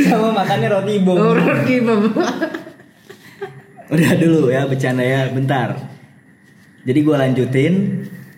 Sama 0.05 0.29
makannya 0.31 0.69
roti 0.69 1.01
bom. 1.01 1.17
Roti 1.17 1.75
udah 3.85 4.11
dulu 4.17 4.49
ya 4.49 4.65
bercanda 4.65 5.05
ya 5.05 5.29
bentar 5.29 5.77
jadi 6.89 6.99
gue 7.05 7.15
lanjutin 7.15 7.73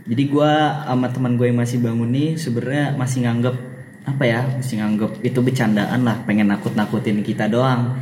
jadi 0.07 0.23
gue 0.27 0.51
sama 0.83 1.07
teman 1.11 1.39
gue 1.39 1.47
yang 1.47 1.59
masih 1.59 1.79
bangun 1.79 2.11
nih 2.11 2.35
sebenarnya 2.35 2.85
masih 2.99 3.23
nganggep 3.23 3.55
apa 4.07 4.23
ya 4.27 4.41
masih 4.59 4.83
nganggep 4.83 5.11
itu 5.23 5.39
bercandaan 5.39 6.03
lah 6.03 6.19
pengen 6.27 6.51
nakut 6.51 6.75
nakutin 6.75 7.23
kita 7.23 7.47
doang 7.47 7.95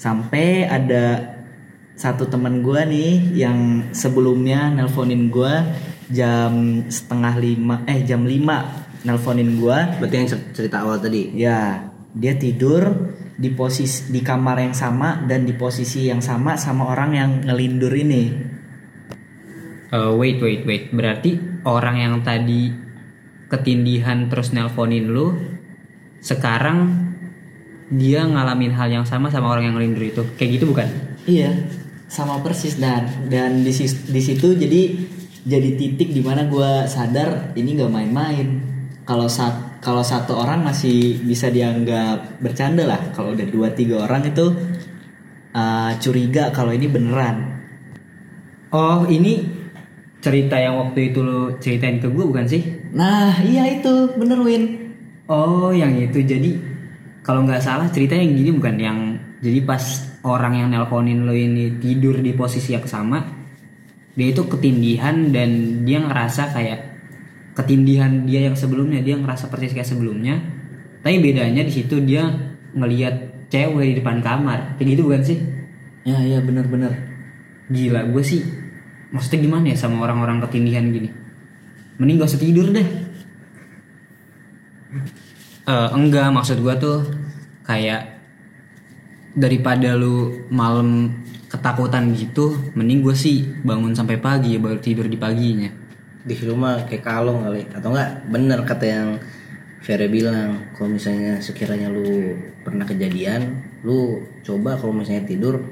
sampai 0.00 0.64
ada 0.64 1.35
satu 1.96 2.28
teman 2.28 2.60
gue 2.60 2.80
nih 2.84 3.12
yang 3.32 3.88
sebelumnya 3.96 4.68
nelponin 4.68 5.32
gue 5.32 5.54
jam 6.12 6.84
setengah 6.86 7.34
lima 7.40 7.76
eh 7.88 8.04
jam 8.04 8.22
lima 8.22 8.86
nelponin 9.02 9.56
gue 9.56 9.78
Berarti 10.02 10.14
yang 10.14 10.28
cer- 10.28 10.48
cerita 10.52 10.84
awal 10.84 11.00
tadi. 11.00 11.32
Ya, 11.32 11.88
dia 12.12 12.36
tidur 12.36 13.14
di 13.36 13.48
posisi 13.52 14.12
di 14.12 14.20
kamar 14.20 14.60
yang 14.60 14.76
sama 14.76 15.24
dan 15.24 15.48
di 15.48 15.56
posisi 15.56 16.08
yang 16.08 16.20
sama 16.20 16.60
sama 16.60 16.92
orang 16.92 17.10
yang 17.16 17.30
ngelindur 17.48 17.92
ini. 17.96 18.22
Eh, 19.86 20.12
wait, 20.18 20.36
wait, 20.42 20.62
wait. 20.68 20.84
Berarti 20.92 21.38
orang 21.64 21.96
yang 21.96 22.14
tadi 22.20 22.74
ketindihan 23.46 24.26
terus 24.26 24.50
nelponin 24.50 25.06
lu, 25.06 25.32
sekarang 26.18 27.08
dia 27.86 28.26
ngalamin 28.26 28.74
hal 28.74 28.90
yang 28.90 29.06
sama 29.06 29.30
sama 29.30 29.54
orang 29.54 29.70
yang 29.70 29.74
ngelindur 29.78 30.04
itu. 30.04 30.22
Kayak 30.34 30.50
gitu 30.58 30.64
bukan? 30.74 30.88
Iya, 31.26 31.54
sama 32.06 32.38
persis 32.38 32.78
dan 32.78 33.26
dan 33.26 33.66
di 33.66 33.72
di 33.86 34.20
situ 34.22 34.54
jadi 34.54 34.82
jadi 35.46 35.78
titik 35.78 36.10
di 36.10 36.22
mana 36.22 36.50
gue 36.50 36.90
sadar 36.90 37.54
ini 37.54 37.78
nggak 37.78 37.92
main-main. 37.92 38.48
kalau 39.06 39.30
sat, 39.30 39.78
kalau 39.78 40.02
satu 40.02 40.34
orang 40.34 40.66
masih 40.66 41.22
bisa 41.22 41.46
dianggap 41.46 42.42
bercanda 42.42 42.82
lah. 42.82 42.98
Kalau 43.14 43.38
udah 43.38 43.46
dua 43.46 43.70
tiga 43.70 44.02
orang 44.02 44.26
itu 44.26 44.50
uh, 45.54 45.94
curiga 46.02 46.50
kalau 46.50 46.74
ini 46.74 46.90
beneran. 46.90 47.54
Oh 48.74 49.06
ini 49.06 49.46
cerita 50.18 50.58
yang 50.58 50.82
waktu 50.82 51.14
itu 51.14 51.22
lo 51.22 51.54
ceritain 51.62 52.02
ke 52.02 52.10
gue 52.10 52.24
bukan 52.26 52.50
sih? 52.50 52.66
Nah 52.98 53.38
iya 53.46 53.78
itu 53.78 54.10
bener 54.18 54.42
Win. 54.42 54.90
Oh 55.30 55.70
yang 55.70 55.94
itu 55.94 56.18
jadi 56.18 56.58
kalau 57.22 57.46
nggak 57.46 57.62
salah 57.62 57.86
cerita 57.86 58.18
yang 58.18 58.34
gini 58.34 58.50
bukan 58.50 58.74
yang 58.74 58.98
jadi 59.40 59.58
pas 59.64 59.82
orang 60.24 60.64
yang 60.64 60.68
nelponin 60.72 61.28
lo 61.28 61.36
ini 61.36 61.76
tidur 61.76 62.18
di 62.20 62.32
posisi 62.32 62.72
yang 62.72 62.88
sama 62.88 63.36
dia 64.16 64.32
itu 64.32 64.48
ketindihan 64.48 65.28
dan 65.28 65.84
dia 65.84 66.00
ngerasa 66.00 66.56
kayak 66.56 66.80
ketindihan 67.52 68.24
dia 68.24 68.48
yang 68.48 68.56
sebelumnya 68.56 69.04
dia 69.04 69.20
ngerasa 69.20 69.52
persis 69.52 69.76
kayak 69.76 69.88
sebelumnya. 69.88 70.40
Tapi 71.04 71.20
bedanya 71.20 71.60
di 71.60 71.72
situ 71.72 72.00
dia 72.00 72.24
ngelihat 72.72 73.48
cewek 73.52 73.92
di 73.92 73.94
depan 74.00 74.24
kamar. 74.24 74.80
Kayak 74.80 74.88
gitu 74.96 75.02
bukan 75.04 75.22
sih? 75.22 75.38
Ya 76.08 76.16
iya 76.24 76.40
bener-bener. 76.40 77.14
gila 77.66 78.06
gue 78.14 78.22
sih 78.22 78.46
maksudnya 79.10 79.42
gimana 79.42 79.74
ya 79.74 79.76
sama 79.76 79.98
orang-orang 80.06 80.38
ketindihan 80.48 80.86
gini? 80.86 81.10
Mending 81.98 82.22
gak 82.22 82.30
usah 82.30 82.40
tidur 82.40 82.70
deh. 82.70 82.88
Eh, 85.66 85.88
enggak 85.92 86.30
maksud 86.30 86.62
gue 86.62 86.74
tuh 86.78 87.02
kayak 87.66 88.15
daripada 89.36 89.92
lu 89.92 90.48
malam 90.48 91.12
ketakutan 91.46 92.10
gitu 92.16 92.56
mending 92.72 93.04
gue 93.04 93.12
sih 93.12 93.44
bangun 93.62 93.92
sampai 93.92 94.16
pagi 94.16 94.56
ya 94.56 94.60
baru 94.60 94.80
tidur 94.80 95.06
di 95.06 95.20
paginya. 95.20 95.68
Di 96.26 96.34
rumah 96.42 96.82
kayak 96.88 97.04
kalong 97.04 97.44
kali. 97.44 97.62
Atau 97.70 97.92
enggak 97.92 98.10
bener 98.32 98.58
kata 98.64 98.84
yang 98.88 99.08
Vera 99.84 100.08
bilang 100.10 100.74
kalau 100.74 100.90
misalnya 100.90 101.38
sekiranya 101.38 101.86
lu 101.86 102.34
pernah 102.66 102.82
kejadian 102.82 103.62
lu 103.86 104.18
coba 104.42 104.74
kalau 104.74 104.90
misalnya 104.90 105.22
tidur 105.22 105.62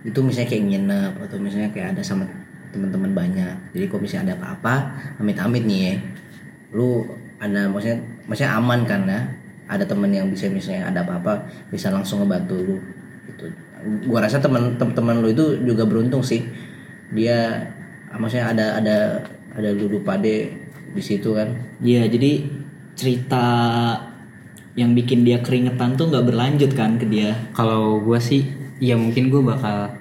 itu 0.00 0.16
misalnya 0.24 0.48
kayak 0.48 0.64
nginep 0.64 1.12
atau 1.28 1.36
misalnya 1.36 1.68
kayak 1.68 1.92
ada 1.92 2.00
sama 2.00 2.24
teman-teman 2.72 3.12
banyak. 3.12 3.76
Jadi 3.76 3.84
kalau 3.90 4.00
misalnya 4.00 4.32
ada 4.32 4.34
apa-apa 4.40 4.74
amit-amit 5.20 5.68
nih 5.68 5.80
ya 5.84 5.94
lu 6.72 7.04
ada 7.42 7.66
maksudnya 7.68 7.98
maksudnya 8.24 8.52
aman 8.56 8.80
kan 8.86 9.02
ya 9.04 9.20
ada 9.70 9.86
temen 9.86 10.10
yang 10.10 10.26
bisa 10.26 10.50
misalnya 10.50 10.90
ada 10.90 11.06
apa-apa 11.06 11.46
bisa 11.70 11.94
langsung 11.94 12.26
ngebantu 12.26 12.58
lu. 12.58 12.76
Gitu. 13.30 13.46
Gua 14.10 14.18
rasa 14.26 14.42
teman 14.42 14.74
teman 14.74 15.22
lu 15.22 15.30
itu 15.30 15.62
juga 15.62 15.86
beruntung 15.86 16.26
sih. 16.26 16.42
Dia 17.14 17.70
maksudnya 18.10 18.50
ada 18.50 18.66
ada 18.82 18.96
ada 19.54 19.70
Dudu 19.70 20.02
Pade 20.02 20.50
di 20.90 21.02
situ 21.02 21.38
kan. 21.38 21.54
Iya 21.78 22.10
jadi 22.10 22.42
cerita 22.98 23.46
yang 24.74 24.92
bikin 24.98 25.22
dia 25.22 25.38
keringetan 25.38 25.94
tuh 25.94 26.10
nggak 26.10 26.26
berlanjut 26.26 26.74
kan 26.74 26.98
ke 26.98 27.06
dia. 27.06 27.34
kalau 27.54 28.02
gue 28.02 28.18
sih 28.18 28.46
ya 28.82 28.94
mungkin 28.98 29.30
gue 29.30 29.42
bakal 29.42 29.94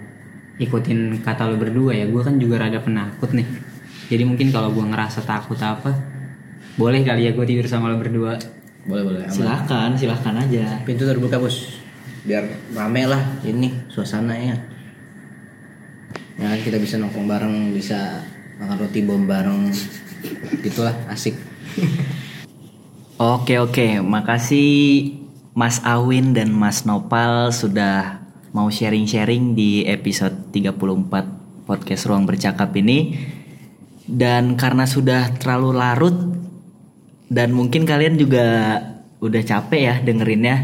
ikutin 0.58 1.22
kata 1.22 1.46
lo 1.46 1.62
berdua 1.62 1.94
ya. 1.94 2.10
Gue 2.10 2.26
kan 2.26 2.42
juga 2.42 2.66
rada 2.66 2.82
penakut 2.82 3.38
nih. 3.38 3.46
Jadi 4.10 4.24
mungkin 4.26 4.50
kalau 4.50 4.74
gue 4.74 4.82
ngerasa 4.82 5.22
takut 5.22 5.62
apa 5.62 5.94
boleh 6.80 7.06
kali 7.06 7.30
ya 7.30 7.32
gue 7.38 7.46
tidur 7.46 7.68
sama 7.70 7.94
lo 7.94 8.02
berdua 8.02 8.40
boleh 8.88 9.04
boleh 9.04 9.22
aman. 9.28 9.34
Silahkan, 9.34 9.90
silahkan 10.00 10.36
aja. 10.40 10.80
pintu 10.88 11.04
terbuka 11.04 11.42
bos 11.42 11.80
biar 12.28 12.44
rame 12.76 13.08
lah 13.08 13.42
ini 13.48 13.72
suasananya 13.88 14.60
ya 16.36 16.46
kan 16.52 16.60
kita 16.60 16.78
bisa 16.80 17.00
nongkrong 17.00 17.28
bareng 17.28 17.56
bisa 17.72 18.24
makan 18.60 18.76
roti 18.76 19.00
bom 19.04 19.24
bareng 19.24 19.72
gitulah 20.64 20.96
asik 21.08 21.36
Oke 23.20 23.60
oke, 23.60 24.00
makasih 24.00 25.12
Mas 25.52 25.84
Awin 25.84 26.32
dan 26.32 26.56
Mas 26.56 26.88
Nopal 26.88 27.52
sudah 27.52 28.24
mau 28.56 28.72
sharing-sharing 28.72 29.60
di 29.60 29.84
episode 29.84 30.56
34 30.56 31.68
podcast 31.68 32.08
Ruang 32.08 32.24
Bercakap 32.24 32.72
ini. 32.80 33.20
Dan 34.08 34.56
karena 34.56 34.88
sudah 34.88 35.36
terlalu 35.36 35.76
larut 35.76 36.16
dan 37.30 37.54
mungkin 37.54 37.86
kalian 37.86 38.18
juga 38.18 38.78
udah 39.22 39.42
capek 39.46 39.82
ya 39.82 39.96
dengerinnya. 40.02 40.58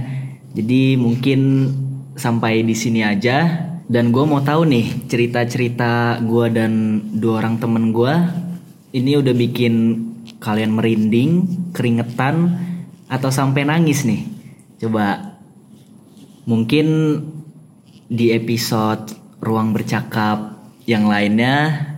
Jadi 0.58 0.98
mungkin 0.98 1.70
sampai 2.18 2.66
di 2.66 2.74
sini 2.74 3.06
aja. 3.06 3.70
Dan 3.86 4.10
gue 4.10 4.26
mau 4.26 4.42
tahu 4.42 4.66
nih 4.66 5.06
cerita-cerita 5.06 6.18
gue 6.26 6.46
dan 6.50 7.06
dua 7.22 7.46
orang 7.46 7.62
temen 7.62 7.94
gue 7.94 8.14
ini 8.98 9.14
udah 9.14 9.30
bikin 9.30 9.74
kalian 10.42 10.74
merinding, 10.74 11.46
keringetan, 11.70 12.50
atau 13.06 13.30
sampai 13.30 13.62
nangis 13.62 14.02
nih. 14.10 14.26
Coba 14.82 15.38
mungkin 16.50 17.20
di 18.10 18.34
episode 18.34 19.14
ruang 19.38 19.70
bercakap 19.70 20.58
yang 20.90 21.06
lainnya 21.06 21.94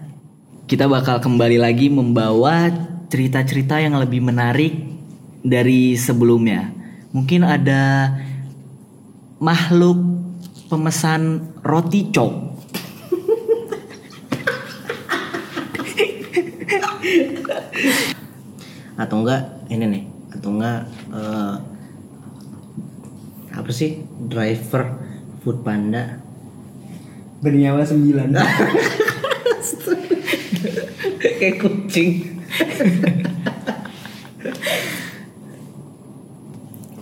kita 0.67 0.87
bakal 0.87 1.23
kembali 1.23 1.59
lagi 1.59 1.87
membawa 1.87 2.67
cerita-cerita 3.07 3.79
yang 3.79 3.95
lebih 3.99 4.19
menarik 4.19 4.73
dari 5.43 5.95
sebelumnya. 5.95 6.71
Mungkin 7.15 7.41
ada 7.47 8.13
makhluk 9.39 9.97
pemesan 10.67 11.55
roti 11.63 12.11
cok. 12.11 12.47
atau 18.97 19.21
enggak 19.21 19.41
ini 19.69 19.85
nih 19.85 20.03
atau 20.33 20.49
enggak 20.57 20.81
eh, 21.13 21.55
apa 23.53 23.71
sih 23.71 24.01
driver 24.17 24.97
food 25.45 25.61
panda 25.61 26.17
bernyawa 27.39 27.85
sembilan 27.85 28.29
kayak 31.21 31.61
kucing 31.61 32.36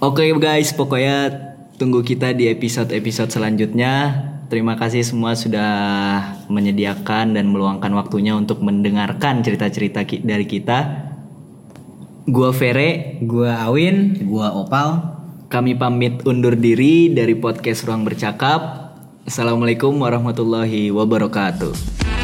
Oke 0.04 0.30
guys, 0.38 0.70
pokoknya 0.76 1.34
tunggu 1.82 2.06
kita 2.06 2.36
di 2.36 2.52
episode-episode 2.52 3.34
selanjutnya. 3.34 4.22
Terima 4.46 4.78
kasih 4.78 5.02
semua 5.02 5.34
sudah 5.34 5.74
menyediakan 6.54 7.34
dan 7.34 7.50
meluangkan 7.50 7.90
waktunya 7.98 8.38
untuk 8.38 8.62
mendengarkan 8.62 9.42
cerita-cerita 9.42 10.06
ki- 10.06 10.22
dari 10.22 10.46
kita. 10.46 11.10
Gua 12.30 12.54
Vere, 12.54 13.18
gue 13.22 13.50
Awin 13.50 14.26
gua 14.30 14.54
opal 14.54 15.18
kami 15.50 15.78
pamit 15.78 16.26
undur 16.26 16.58
diri 16.58 17.14
dari 17.14 17.34
podcast 17.38 17.86
Ruang 17.86 18.06
Bercakap. 18.06 18.94
Assalamualaikum 19.26 19.98
warahmatullahi 19.98 20.94
wabarakatuh. 20.94 22.15